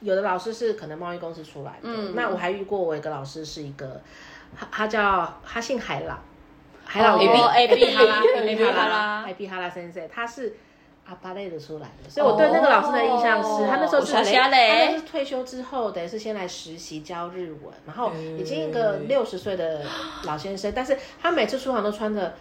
[0.00, 2.12] 有的老师是可能贸易公司出来的，嗯。
[2.14, 4.02] 那我还遇过我一个老师是一个，
[4.54, 6.18] 他他叫他姓海朗，
[6.84, 9.24] 海朗哦原 A B 哈拉 A B 哈拉。
[9.26, 10.54] A B 哈拉先生，他是。
[11.06, 19.82] 阿巴类的出来的，所以我对那个老师的印象是，哦他那时候是他那时候是退休之后，等于是先来实习教日文，然后已经一个六十岁的
[20.24, 22.32] 老先生，但是他每次出场都穿着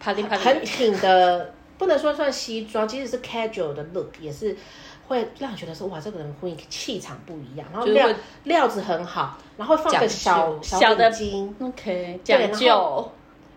[0.00, 4.56] 啪哩啪哩，很挺的，不能说算西装，即使是 casual 的 look，也是
[5.06, 8.08] 会让你觉得说哇，这个人婚姻气场不一样，然后料
[8.42, 13.12] 料子很好，然后放个小小小的金，OK 对讲究然后。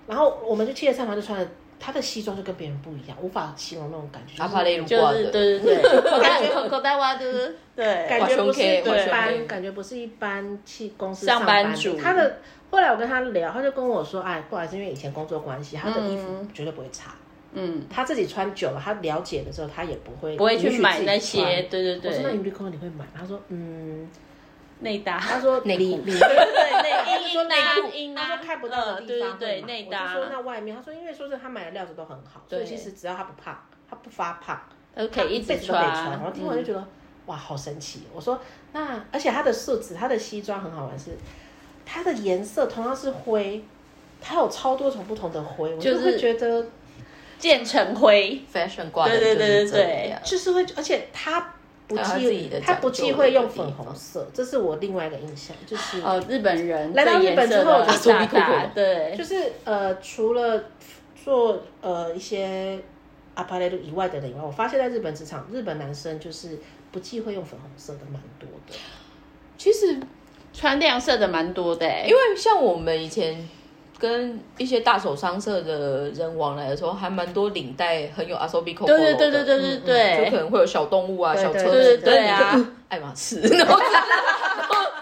[0.06, 1.48] 然后我们就企业上班就穿的。
[1.84, 4.42] 他的西装就跟别人不一样，无法形容那种感觉。
[4.42, 11.98] 阿帕雷鲁就是挂的，对对对，感觉很口袋袜的，对，感觉不是一般，感觉不是一般去公司上班班族。
[11.98, 12.38] 他的
[12.72, 16.48] 后来我跟他聊，他就跟我说，哎，不好意思，因为以前工作关系，他的衣服嗯。
[16.54, 17.14] 绝对不会差。
[17.56, 21.22] 嗯，他自己穿久了，他了解的时候，他也不会不会去买那穿。
[21.22, 22.12] 些，对对对。
[22.12, 23.06] 我说那对，Uniqlo 你会买？
[23.16, 24.10] 他说嗯，
[24.84, 27.88] 内搭，他说内里里裤 对对内他就说衣内裤。
[27.96, 32.66] 衣他说看不到的地方对内我就说那外面，他说因为说是他买的料子都很好，所以对。
[32.66, 33.58] 其实只要他不胖，
[33.90, 34.62] 他不发胖，
[34.96, 36.06] 都可以一直辈子都可以穿。
[36.06, 36.24] 穿。
[36.24, 36.86] 我听完就觉得、
[37.26, 38.04] 哇，好神奇！
[38.14, 38.40] 我说
[38.74, 41.12] 那而且他的素质，他的西装很好玩是，
[41.86, 43.64] 它的颜色同样是灰，
[44.22, 46.66] 它有超多种不同的灰，我就就是会觉得
[47.40, 50.22] 渐成灰，fashion 挂的对对对就是这对样。
[50.24, 51.54] 就是会，而且它
[51.96, 56.02] 不忌的它不忌讳用粉红色，这是我另外一个印象，就是。
[56.02, 60.64] 哦，日本人来到日本之后就大大对，就是呃，除了
[61.16, 62.80] 做呃一些
[63.36, 66.58] apparel 以外的人以外，我发现在日本职场，日本男生就是
[66.92, 68.74] 不忌讳用粉红色的蛮多的。
[69.58, 70.00] 其实
[70.52, 73.48] 穿亮色的蛮多的欸，因为像我们以前
[74.04, 80.26] 跟一些大手商社的人往来的时候，还蛮多领带很有 asobi c o 对对对对对对。
[80.26, 83.80] 就可，能会有小动物啊、对对小车子，对对对啊爱马仕，然后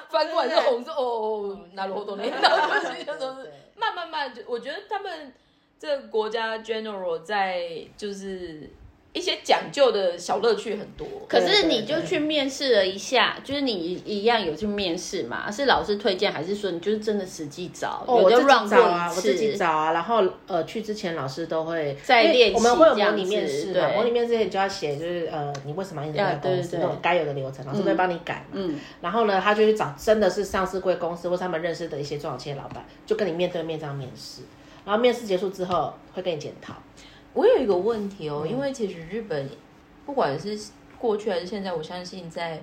[0.08, 5.34] 翻过来是红色，哦，拿罗多年，然后就是就都是慢慢慢，就我觉得他们
[5.80, 7.64] 这个国家 general 在
[7.98, 8.70] 就是
[9.14, 11.06] 一些讲究的小乐趣很多。
[11.28, 15.52] 可是你就去面试了一下，就是你一样有去面试嘛？
[15.52, 18.04] 是老师推荐，还是说你就是真的实际找？
[18.08, 28.54] 哦，有的我自 run 过己找啊，一我自己，找啊，然后呃，去之前老师都会因为再练习我们会有模拟面子试嘛，对模拟面试你就要写，就是呃，你为什么要应征啊这家公司那种该有的流程，老师会帮你改嘛。
[28.54, 34.42] 嗯，然后呢，他就去找真的是上市贵公司或是他们认识的一些中小企业老板，就跟你面对面这样面试。
[34.84, 36.74] 然后面试结束之后会跟你检讨，
[37.34, 39.50] 我有一个问题哦，嗯因为其实日本
[40.06, 40.58] 不管是
[41.00, 42.62] 过去还是现在，我相信在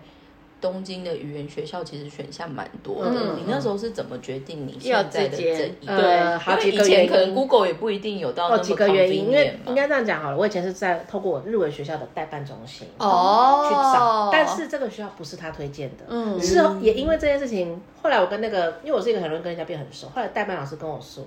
[0.60, 3.12] 东京的语言学校其实选项蛮多的。
[3.12, 5.42] 嗯你那时候是怎么决定你要现在的这
[5.80, 5.96] 一个？
[5.96, 7.32] 对呃，好几因为以前可能。
[7.32, 10.36] Google 也不一定有到那哦，么几个原因，因为 convenient 嘛应该这样讲好了。
[10.36, 16.04] 我以前是在透过我日文学校的代办中心哦去找，但是这个学校不是他推荐的。
[16.08, 21.24] 嗯是哦也因为这件事情，后来我跟那个，因为我是一个很容易跟人家变很熟，后来代办老师跟我说，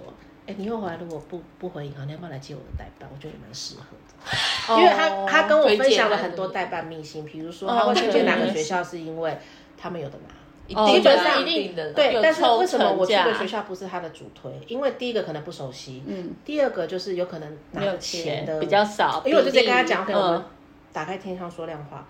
[0.51, 3.09] 哎，你以后回来如果不不回银行，你要不要来接我的代办？
[3.11, 9.37] 我觉得也蛮适合的，因为他他跟我分享了很多代办秘辛，比如说他会推荐哪个学校，是因为
[9.77, 10.35] 他们有的拿。
[10.87, 14.49] 基本上一定的对，但是为什么我去的学校不是他的主推？
[14.67, 20.43] 因为第一个可能不熟悉，嗯，第二个就是有可能拿钱的比较少，因为我就在跟他讲，可能我们
[20.93, 22.07] 打开天窗说亮话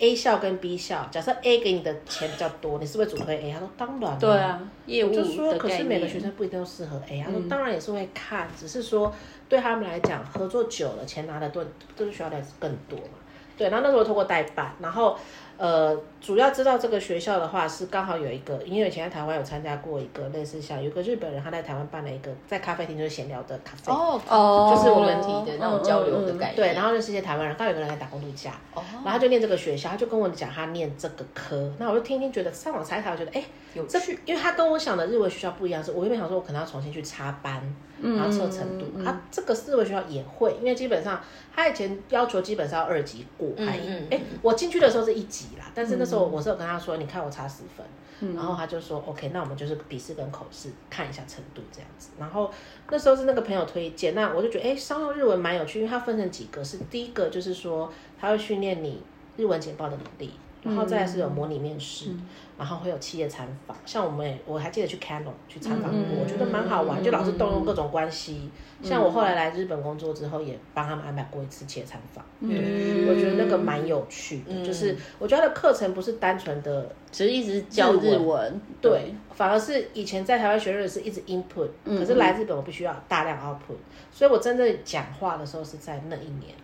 [0.00, 3.52] ，A 校跟 B 校，假设 A 给你的钱比较多，你是不是主推 A？
[3.52, 9.14] 他说当然，对啊，业务就说可是每个学生不一定都适合 A，他说当然也是会看，只是说
[9.48, 13.18] 对他们来讲，合作久了，钱拿的多，就是需要的更多嘛。
[13.56, 15.16] 对，然后那时候通过代办，然后。
[15.60, 33.44] 呃，主要知道这个学校的话，是刚好有一个，因为以前在台湾有参加过一个类似像，有个日本人他在台湾办了一个在咖啡厅就是闲聊的咖啡，哦哦，就是我们提的那种交流的感觉，对，然后认识一些台湾人，刚好有个人来打工度假，哦，然后他就念这个学校，他就跟我讲他念这个科，那我就听听觉得上网查一查，我觉得哎
[33.74, 37.62] 有趣，因为他跟我想的日文学校不一样，是我原本想说我可能要重新去插班。
[38.02, 41.20] 然后测程度，他这个四维学校也会，因为基本上
[41.54, 43.78] 他以前要求基本上要二级过，还
[44.10, 52.10] 哎，我进去的时候是一级啦，但是那时候我是有跟他说，你看我差十分，然后他就说 OK，那我们就是笔试跟口试看一下程度这样子。
[52.18, 52.50] 然后
[52.90, 59.02] 那时候是那个朋友推荐，那我就觉得哎，商用日文蛮有趣，因为它分成几个，是第一个就是说他会训练你
[59.36, 60.32] 日文简报的能力。
[60.62, 62.10] 然后再是有模拟面试，
[62.58, 68.50] 然后会有企业参访，像我们也我还记得去 Canon 去参访过，我觉得蛮好玩，就老是动用各种关系。
[68.82, 83.76] 像我后来来日本工作之后，也帮他们安排过一次企业参访，对，我觉得那个蛮有趣的，就是我觉得他的课程不是单纯的，只是一直教日文，对，反而是以前在台湾学日语是一直 input，可是来日本我必须要大量 output，
[84.10, 86.54] 所以我真正讲话的时候是在那一年。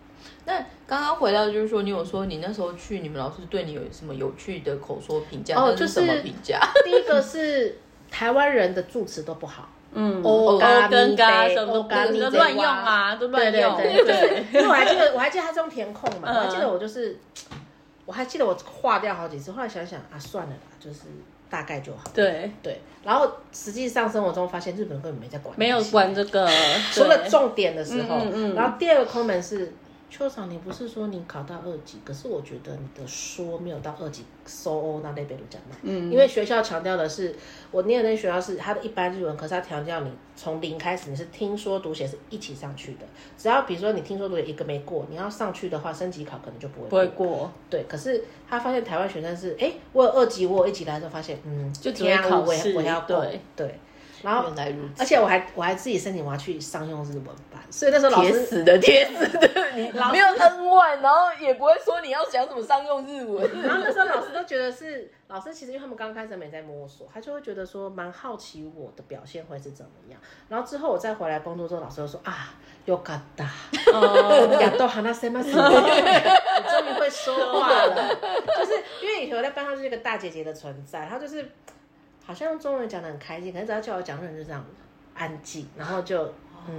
[0.45, 0.53] 那
[0.87, 5.55] 刚刚回到就是说，你有说你那时候去，你们老师对你有什么有趣的口说评价？
[5.59, 6.59] 哦，就是什么评价？
[6.85, 7.77] 第一个是
[8.09, 10.57] 台湾人的助词都不好，嗯， 欧
[10.89, 13.75] 跟嘎什么都乱用啊，都乱用。
[13.75, 17.19] 对对对， 因为我还记得，我还记得他是用填空嘛，我还记得我就是，
[18.05, 21.01] 我还记得我划掉好几次，后来想想啊，算了啦，就是
[21.49, 22.03] 大概就好。
[22.13, 26.49] 对对，然后实际上生活中发现日本人根本没在管，没有管这个，
[26.93, 28.19] 除了重点的时候。
[28.33, 29.73] 嗯然后第二个空门是。
[30.09, 35.75] 邱长，你不是说你考到二级，可是我觉得你的说没有到二级，so 那那边都讲嘛。
[35.81, 36.09] 嗯。
[36.11, 37.35] 因为学校强调的是，
[37.71, 43.05] 我念的那学校是它的一般日文，可是它强调你从零开始，你是听说读写是一起上去的。
[43.37, 47.51] 只要比如说你听说读写一个没过，你要上去的话，升级考可能就不会不会过。
[47.69, 47.83] 对。
[47.89, 53.25] 可是他发现台湾学生是，哎，我有二级，我有一级来的时候发现，嗯，就只会考试，我要过。
[53.55, 53.77] 对。
[54.23, 54.51] 然后，
[54.97, 63.47] 而且我还我还自己申请我要去商用日文班，所以那时候老师死的铁死的，你 没有 N one，然后也不会说你要讲什么商用日文。
[63.61, 70.19] 然后那时候老师都觉得是老师，其实因为他们刚开始没在摸索，他就会觉得说蛮好奇我的表现会是怎么样。
[70.49, 72.53] 然后之后我再回来工作之后，老师就说啊，
[72.85, 73.45] 有嘎达，
[74.59, 78.15] 亚多哈那什么什么， 你终于会说话了。
[78.57, 81.51] 就是因为以前我在班上就是一个大姐姐的存在，她就是。
[82.27, 84.61] 好像中文讲的很开心，可是只要叫我讲，日文就这样
[85.13, 86.33] 安静，然后就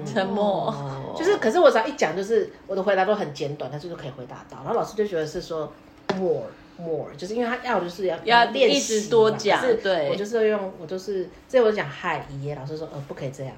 [0.05, 0.71] 沉默。
[1.17, 4.59] 就是，可是我只要一讲，就是我的回答都很简短，但是就是可以回答到。
[4.59, 5.73] 然后老师就觉得是说
[6.17, 6.43] more
[6.77, 9.63] more，就是因为他要就是要要练习多讲。
[9.83, 13.57] 对，我就是用我就是，这我讲嗨耶，老师说呃不可以这样，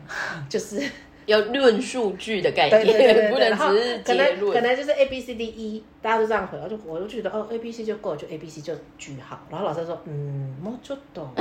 [0.49, 0.81] 就是。
[1.31, 4.53] 要论数据的概念， 不能只是结论。
[4.53, 9.41] 可能就是 A B C D E，大家都这样回，我就我就觉得哦 A B C 就够，就 A B C 就句号。
[9.51, 11.29] 然后老师说嗯，我就懂。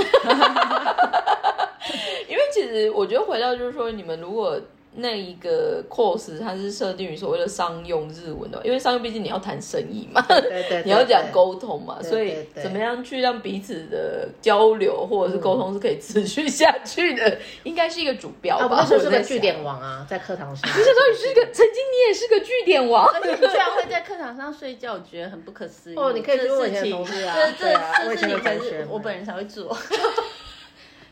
[2.30, 4.60] 因为其实我觉得回到就是说，你们如果。
[4.96, 18.86] 那一个 course 它是设定于所谓的商用日文的，因为商用毕竟你要谈生意嘛，对对，你要讲沟通嘛，所以怎么样去让彼此的交流或者是沟通是可以持续下去的，应该是一个主标吧。
[18.90, 20.70] 我是个据点王啊，在课堂上。
[20.70, 25.96] 你想说你是一个，曾经你也是个据点王， 而且你居然会在课堂上睡觉，我觉得很不可思议。
[25.96, 29.78] 哦，你可以去问以前同事啊，这这这是你才是我本人才会做。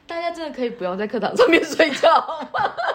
[0.08, 2.10] 大家真的可以不要在课堂上面睡觉
[2.54, 2.74] 吗？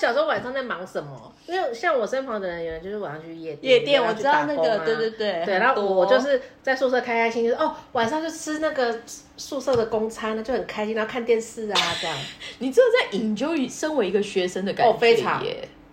[0.00, 1.32] 小时候晚上在忙什么？
[1.46, 5.58] 因为像我身旁的人员就是晚上去夜夜店，我知道那个，对对对，对。
[5.58, 8.98] 然后我就是在宿舍开开心，就是哦，晚上就吃那个
[9.36, 12.16] 宿舍的公餐呢，就很开心，然后看电视啊这样。
[12.60, 15.44] 你只有在 enjoy 身为一个学生的感觉，哦非常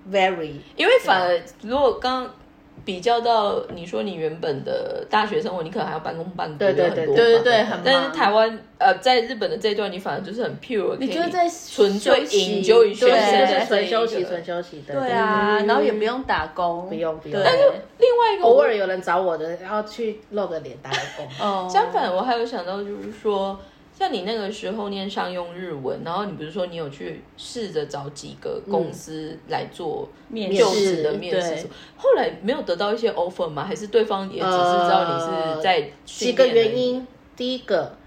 [0.09, 2.33] very，因为反而如果刚。
[2.85, 17.41] 比较到你说你原本的大学生活，你可能还要半工半读，对对对对对对，很但是台湾呃，在日本的这段，你反而就是很 pure，你就在纯粹 enjoy 学生纯休息纯休息的，对啊，然后也不用打工，不用不用。
[17.43, 17.63] 但是
[17.99, 21.27] 另外一个偶尔有人找我的，然后去露个脸打个工。
[21.39, 23.59] 哦，相反，我还有想到就是说。
[23.97, 33.65] 像你那个时候念商用日文，然后你不是说你有去试着找几个公司来做面就试职的面试，后来没有得到一些 offer 吗？
[33.65, 36.77] 还是对方也只是知道你是在呃几个原？
[36.77, 37.97] 因，第一个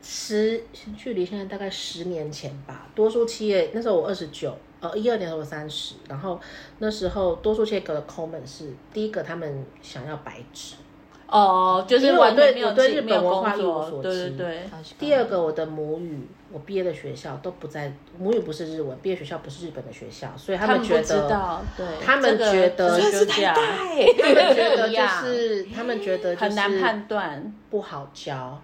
[0.00, 0.64] 十
[0.96, 6.40] 距离现在大概十年前吧，多数企业那时候我二十九，呃，一二年的时候我三十，然后
[6.78, 10.76] 那时候多数企业给的 comment 是第一个他们想要白纸，
[11.26, 14.58] 哦，就是因为我完全没有对我对没有日本文化工一无所作，对对知对，
[14.98, 21.62] 第二个我的母语，我毕业的学校都不在母语不是日文，毕业学校不是日本的学校，所以他他们觉得。
[21.76, 27.54] 对，他们这个觉得就是就这样太大欸他们觉得就是，他们觉得很难判断。
[27.70, 28.60] 不好教，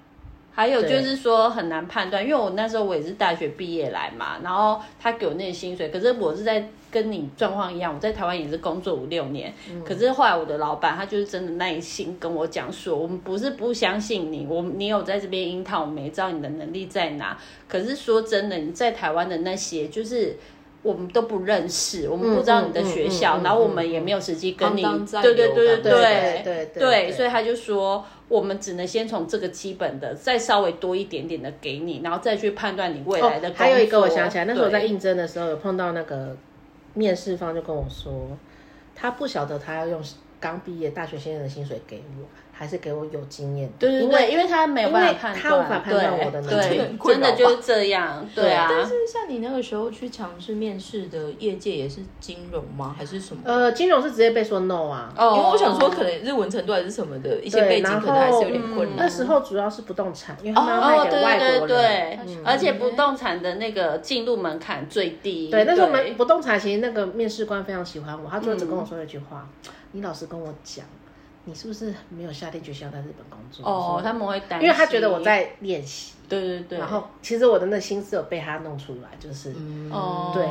[0.52, 9.53] 还有就是说很难判断，因为我那时候我也是大学毕业来嘛，然后他给我那个薪水，可是我是在跟你状况一样，我在台湾也是工作五六年，
[9.84, 17.38] 可是后来我的老板他就是真的耐心跟我讲说，我们不是不相信你，我你有在这边樱桃，我们也知道你的能力在哪，
[17.68, 20.36] 可是说真的，你在台湾的那些就是。
[20.82, 33.53] 我们都不认识，我们不知道你的学校，嗯嗯嗯然后我们也没有实际跟你，对对对对对对对对所以他就说，我们只能先从这个基本的，再稍微多一点点的给你，然后再去判断你未来的、哦。
[33.55, 36.34] 还有一个我想起来，那时候我在应征的时候有碰到那个
[36.95, 38.36] 面试方就跟我说，
[38.95, 40.03] 他不晓得他要用
[40.41, 42.26] 刚毕业大学新人的薪水给我，
[42.61, 43.72] 还是给我有经验。
[43.78, 48.66] 对对对，因为因为他没有办法判断，他无法判断我的能力真的就是这样，对啊。
[48.68, 52.94] 但是像你那个时候去尝试面试的业界也是金融吗？
[52.98, 53.40] 还是什么？
[53.46, 55.11] 呃，金融是直接被说 no 啊。
[55.16, 58.98] 哦因为我想说，可能日文程度还是什么的一些背景，可能还是有点困难。
[58.98, 61.68] 那时候主要是不动产，因为他们要哦，卖给对对外国人。
[61.68, 65.48] 对嗯而且不动产的那个进入门槛最低。
[65.50, 69.48] 对，那时候我们不动产其实那个面试官非常喜欢我，他最后只跟我说了一句话
[69.92, 70.84] ：“你老实跟我讲，
[71.45, 76.14] 你是不是没有下定决心要在日本工作？”哦他们会担心，因为他觉得我在练习。
[76.30, 79.52] 对对对，然后其实我的那心思有被他弄出来，就是、
[79.90, 80.46] 哦，对。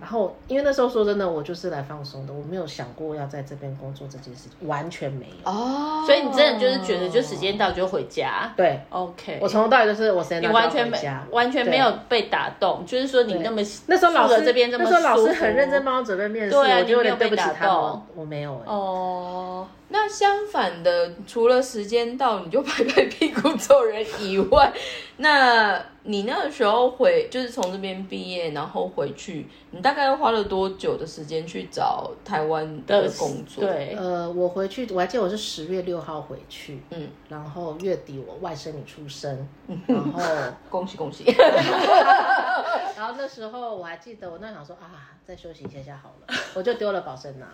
[0.00, 5.50] 然后因为那时候说真的，我就是来放松的，我没有想过要在这边工作这件事情，完全没有。
[5.50, 8.50] 哦，所以你真的就是觉得，就时间到就回家。
[8.56, 11.26] 对，OK，我从头到尾就是我时间你到完全没就回家。
[11.30, 24.72] 完全没有被打动，就是说你那么那时候老师这边这么那时候老师舒服很认真帮我准备面试，对啊我就有点你没有被对不起他们打动，我没有哎、哦，那相反的，除了时间到你就拍拍屁股走人以外，
[25.20, 39.46] 那你那个时候回就是从这边毕业，然后回去，你大概花了多久的时间去找台湾的工作？，对，呃，我回去我还记得我是十月六号回去，嗯，然后月底我外甥女出生，
[39.86, 40.22] 然后
[40.70, 41.24] 恭喜恭喜！
[42.96, 47.46] 然后那时候我还记得我那想说啊，再休息一下下好了，我就丢了保生拿。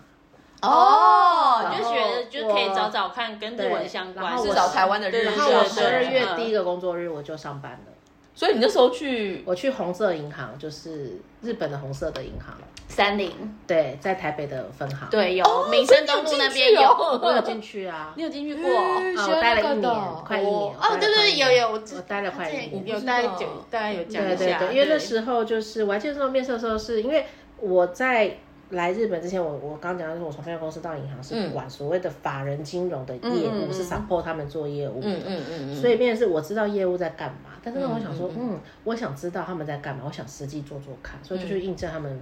[0.65, 7.93] 哦，就觉得就可以找找看跟日文相关，是找台湾的日然后我十二月第一个工作日我就上班了，
[8.35, 12.57] 所以你那时候去我去红色银行，就是日本的红色的银行，
[12.89, 13.31] 三菱，
[13.67, 16.81] 对，在台北的分行。，对，有民生东路那边有，
[17.23, 18.71] 我有进去啊，你有进去过？
[18.71, 19.93] 嗯啊，我待了一年，
[20.25, 20.77] 快一年。
[20.77, 22.87] 哦对对有有，我我待了快一年。
[22.87, 27.27] 有大概九，大概有讲一下，对对对，因为那时候就是我还记得那时候面试的时候，是因为
[27.59, 28.39] 我在
[28.75, 35.09] 来日本之前，我我刚讲的是我从飞公司到银行是管所谓的法人金融的业务，是 support 他们做业务的。
[35.09, 35.73] 嗯嗯嗯。
[35.73, 42.21] 嗯，所以变成是我知道业务在干嘛，但是呢我想说，嗯，我想知道他们在干嘛，我想实际做做看，所以就去印证他们，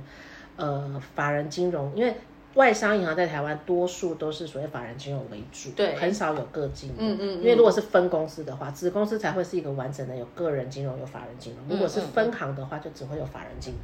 [0.56, 2.14] 呃，法人金融，因为
[2.54, 13.82] 外商银行在台湾多数都是所谓法人金融为主，对很少有个金嗯嗯因为如果是分公司的话，子公司才会是一个完整的有个人金融有法人金融，如果是分行的话，就只会有法人金融。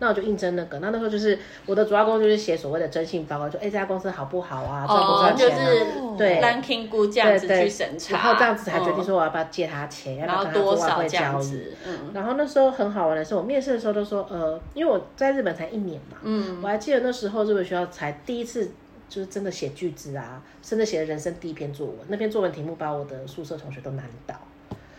[0.00, 11.64] 那我就应征那个，那那时候就是我的主要工作就是写所谓的征信报告，就哎这家公司好不好啊，赚不哦，赚钱啊，就是对 ranking 估这样子去审查，然后这样子才决定嗯，说我要不要借他钱，要不要跟他做外多少这汇交易。
[11.86, 18.70] 嗯然后那时候很好玩的是，我面试的时候都说，呃，因为我在日本才一年嘛，嗯，我还记得那时候日本学校才第一次
[19.08, 21.96] 就是真的写句子啊，甚至写了人生第一篇作文。
[22.08, 24.34] 那篇作文题目把我的宿舍同学都难倒，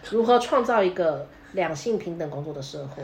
[0.10, 3.04] 如何创造一个两性平等工作的社会。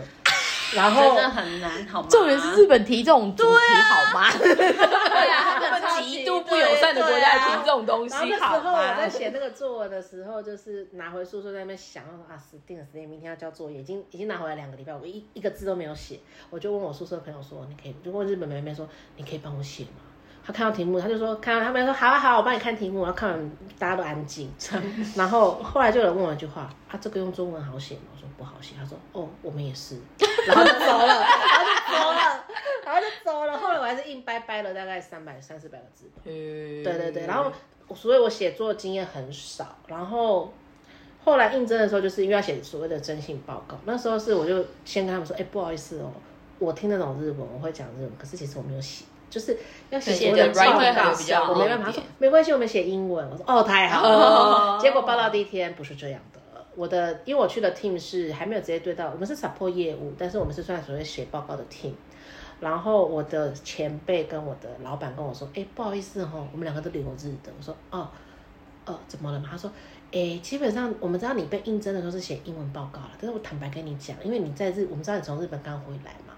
[0.73, 2.07] 然后真的很难，好吗？
[2.09, 3.49] 重点是日本提这种主题
[3.83, 4.31] 好吗？
[4.39, 9.09] 对啊，他们极度不友善的国家提这种东西然后那时好候我在？
[9.09, 18.87] 写那个作文的时候，就是拿回宿舍在那边想，说啊死定了死定了，明天要交作业，已经已经拿回来两个礼拜，我一一个字都没有写，我就问我宿舍朋友说，你可以，就问日本妹妹说，
[19.17, 20.01] 你可以帮我写吗？
[20.45, 24.51] 他看到题目，他就说，看到他们说好啊好啊，我帮你看题目，然后看完大家都安静，
[25.15, 28.01] 然后后来就有人问我一句话，啊这个用中文好写吗？
[28.37, 29.97] 不好写，他说哦我们也是，
[30.47, 32.45] 然后就走了，然后就走了，
[32.85, 36.21] 然后就走了， 后来我还是硬掰掰了大概三百三四百个字吧。
[36.23, 37.51] 对对对对，然后
[37.95, 40.53] 所以我写作经验很少，然后
[41.23, 46.11] 后来应征的时候，就是因为要写所谓的征信报告，那时候是我就先跟他们说，哎、不好意思哦，
[46.59, 49.57] 我听得懂日文，我会讲日文，可是其实我没有写，就是
[49.89, 51.85] 要写写的所谓的 writing 报告比较我没办法。
[51.85, 53.27] 他说没关系，我们写英文。
[53.29, 54.79] 我说哦，太好了。
[54.81, 56.34] 结果报道第一天不是这样的。
[56.75, 61.93] 我的，因为我去的 team 是还没有直接对到，我们是 support 业务，但是我们是算所谓写报告的 team。
[62.59, 67.51] 然后我的前辈跟我的老板跟我说，哎，不好意思哈、我们两个都留日的。
[67.57, 68.07] 我说哦，
[68.85, 69.49] 哦，怎么了嘛？
[69.51, 69.69] 他说，
[70.11, 76.33] 诶，基本上我们知道你被应征的时候是写英文报告了，但是我坦白跟你讲，因为你在日，我们知道你从日本刚回来嘛，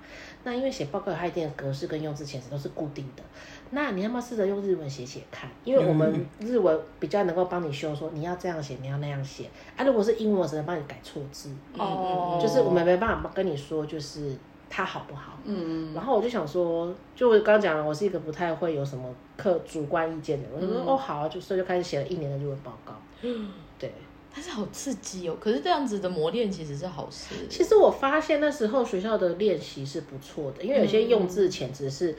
[0.47, 3.23] 那因为写报告有它一定的格式跟用字遣词都是固定的，
[3.71, 5.49] 那你要不要试着用日文写写看？
[5.65, 9.83] 因为我们日文比较能够帮你修，说你要这样写，你要那样写啊。
[9.83, 14.37] 如果是英文，我只能帮你改错字，哦就是我们没办法跟你说，就是
[14.69, 15.37] 它好不好。
[15.43, 19.03] 嗯，然后我就想说，就我刚刚讲了，我是一个不太会有什么
[19.35, 22.93] 客主观意见的人，我就说、哦好啊，就所以就开始写了一年的日文报告。
[23.21, 23.35] 对，
[24.37, 25.35] 但是好刺激哦！
[25.41, 27.33] 可是这样子的磨练其实是好事。
[27.49, 32.15] 其实我发现那时候学校的练习是不错的，因为有些用字遣词是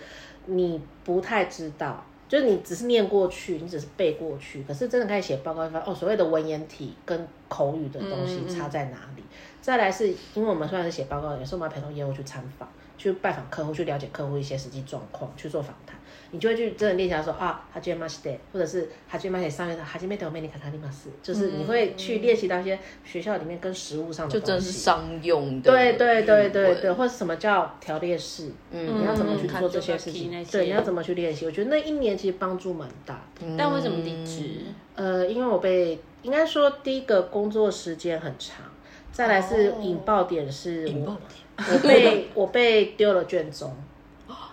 [0.47, 9.23] 你不太知道，就是你只是念过去，你只是背过去，可是真的开始写报告，发哦，所谓的文言体跟口语的东西差在哪里？
[9.63, 15.97] 再来是因为我们虽然是写报告，有时候我们要陪同业务去参访，去拜访客户，去了解客户一些实际状况，去做访谈，
[16.31, 24.73] 你就会去真的练习到说啊，哈基马西德，或者是哈吉马西上面的哈吉梅德梅尼卡卡利马斯，就是你会去练习到一些学校里面跟实物上的就真的东西。
[24.73, 31.47] 是商用的，对对对对对，，或者什么叫条列式，嗯你要怎么去做这些事嗯情对，你要怎么去练习？
[31.47, 33.47] 我觉得那一年其实帮助蛮大的。
[33.57, 34.61] 但为什么离职？
[34.95, 38.67] 呃，因为我被应该说第一个工作时间很长，
[39.13, 41.13] 再来是哦引爆点是引爆
[41.57, 43.75] 我我被我被丢了卷宗，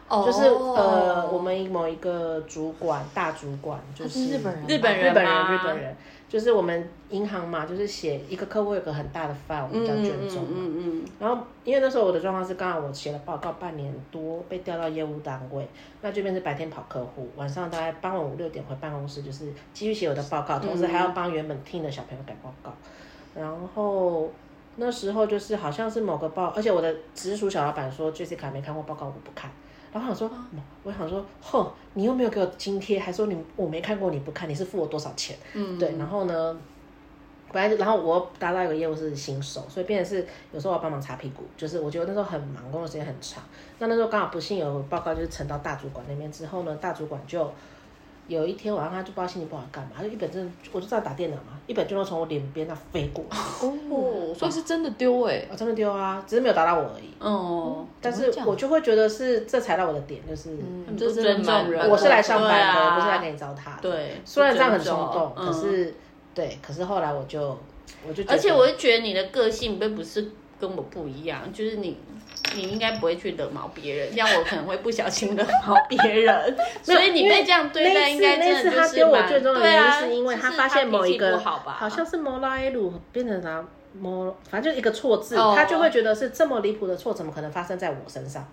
[0.07, 5.95] 哦就是呃我们某一个主管大主管就是日本人日本人日本人日本人，
[6.29, 10.49] 就是我们银行嘛，就是写一个客户有个很大的 file，我们叫嗯卷宗嘛。
[10.53, 15.67] 嗯嗯然后，因为那时候我的状况是，刚好我写了报告半年多，被调到业务单位，
[16.01, 22.71] 那这边是白天跑客户，晚上大概傍晚五六点回办公室，就是继续写我的报告，同时还要帮原本听的小朋友改报告。
[23.33, 24.29] 然后
[24.75, 29.49] 那时候就是好像是某个报，而且我的直属小老板说，Jessica 没看过报告，我不看。
[29.95, 35.37] 然后我想说，嗯我想说，哼，你又没有给我津贴，还说你我没看过你不看，你是付我多少钱？
[35.53, 36.57] 嗯，对，然后呢，
[37.53, 43.41] 本来然后我搭到一个业务是新手，所以变成是有时候我要帮忙擦屁股，就是我觉得那时候很忙，工作时间很长。
[43.79, 47.49] 那那时候刚好不幸有报告就是呈到大主管那边之后呢，大主管就
[48.27, 53.23] 有一天晚上他就不知道心情不好干嘛，他就一本正我就知道打电脑嘛，一本卷宗从我脸边那飞过。
[53.29, 57.13] 来，哦，所以是真的丢哎，我真的丢啊，只是没有打到我而已。
[57.19, 62.89] 哦，但是我就会觉得是这踩到我的点，就是、嗯，不这尊重人我是来上班的，啊。
[62.89, 63.81] 我不是来给你糟蹋的。
[63.81, 65.93] 对虽然这样很冲动，嗯可是
[66.33, 67.57] 对，可是后来我就
[68.07, 71.97] 我就觉得而且我会觉得你的个性并不是跟我不一样，就是你。
[72.55, 83.63] 你应该不会去惹毛别人， 像我可能会不小心惹毛别人， 所以你被这样对待，应该那次真的就是他丢我蛮卷宗的原因，对啊，是因为他发现某一个不好吧，好像是摩拉埃鲁变成啥
[83.99, 85.53] 摩，反正就一个错字，哦。
[85.55, 88.45] 他就会觉得是这么离谱的错，怎么可能发生在我身上？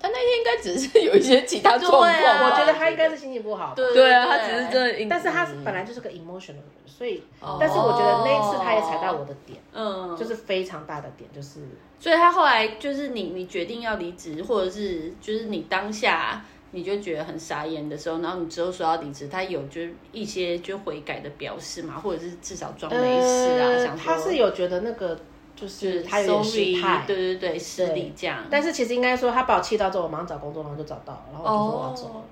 [0.00, 2.72] 他那天应该只是有一些其他状况我觉得。
[2.72, 3.72] 他应该是心情不好。
[3.74, 5.64] 对对啊，他只是真的，但是他嗯。
[5.64, 7.56] 本来就是个 emotional 的人，所以，哦。
[7.60, 11.60] 但是我觉得那一次他也踩到我的点，嗯，就是非常大的点，就是
[11.98, 25.18] 所以他后来就是你，你决定要离职，或者是就是你当下你就觉得很傻眼的时候，然后你之后说要离职，他有就是一些就悔改的表示嘛，或者是至少装没事啊，呃想说他是有觉得那个
[25.58, 28.44] 就就是是他有点失态，对对对，失礼这样。
[28.50, 32.14] 但是其实应该说他把我气到之后，我马上找工作，然后就找到了，然后我就说我要走了。
[32.14, 32.22] 哦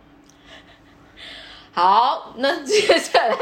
[1.72, 3.36] 好，那接下来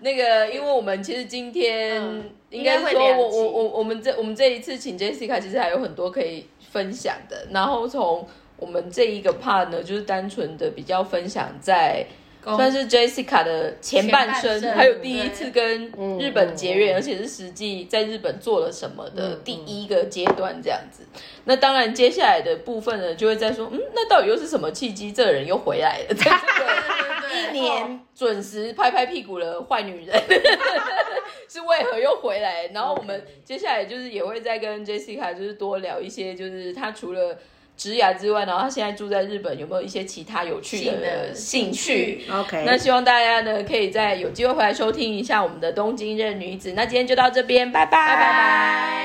[0.00, 8.24] 那个，因为我们其实今天、嗯应该说我我我我们这我们这一次请 Jessica 其实还有很多可以分享的，然后从
[8.56, 12.06] 我们这一个 part 呢，就是单纯的比较分享在。
[12.44, 21.02] 公算是 Jessica 的前半生，还有第一次跟嗯日本结缘，嗯而且是实际在日本做了什么的嗯第一个阶段这样子。
[21.44, 26.14] 那当然，接下来的部分呢，就会在说，嗯，那到底又是什么契机，这个人又回来了？
[26.14, 30.22] 在这个一年准时拍拍屁股的坏女人
[31.48, 32.66] 是为何又回来？
[32.68, 37.38] 然后我们接下来就是也会再跟 Jessica 就是多聊一些，就是她除了
[37.76, 46.72] 职涯之外，然后她现在住在日本，有没有一些其他有趣的兴趣？OK，那希望大家呢可以在有机会回来收听一下我们的东京任女子。
[46.72, 49.04] 那今天就到这边，拜拜，拜拜。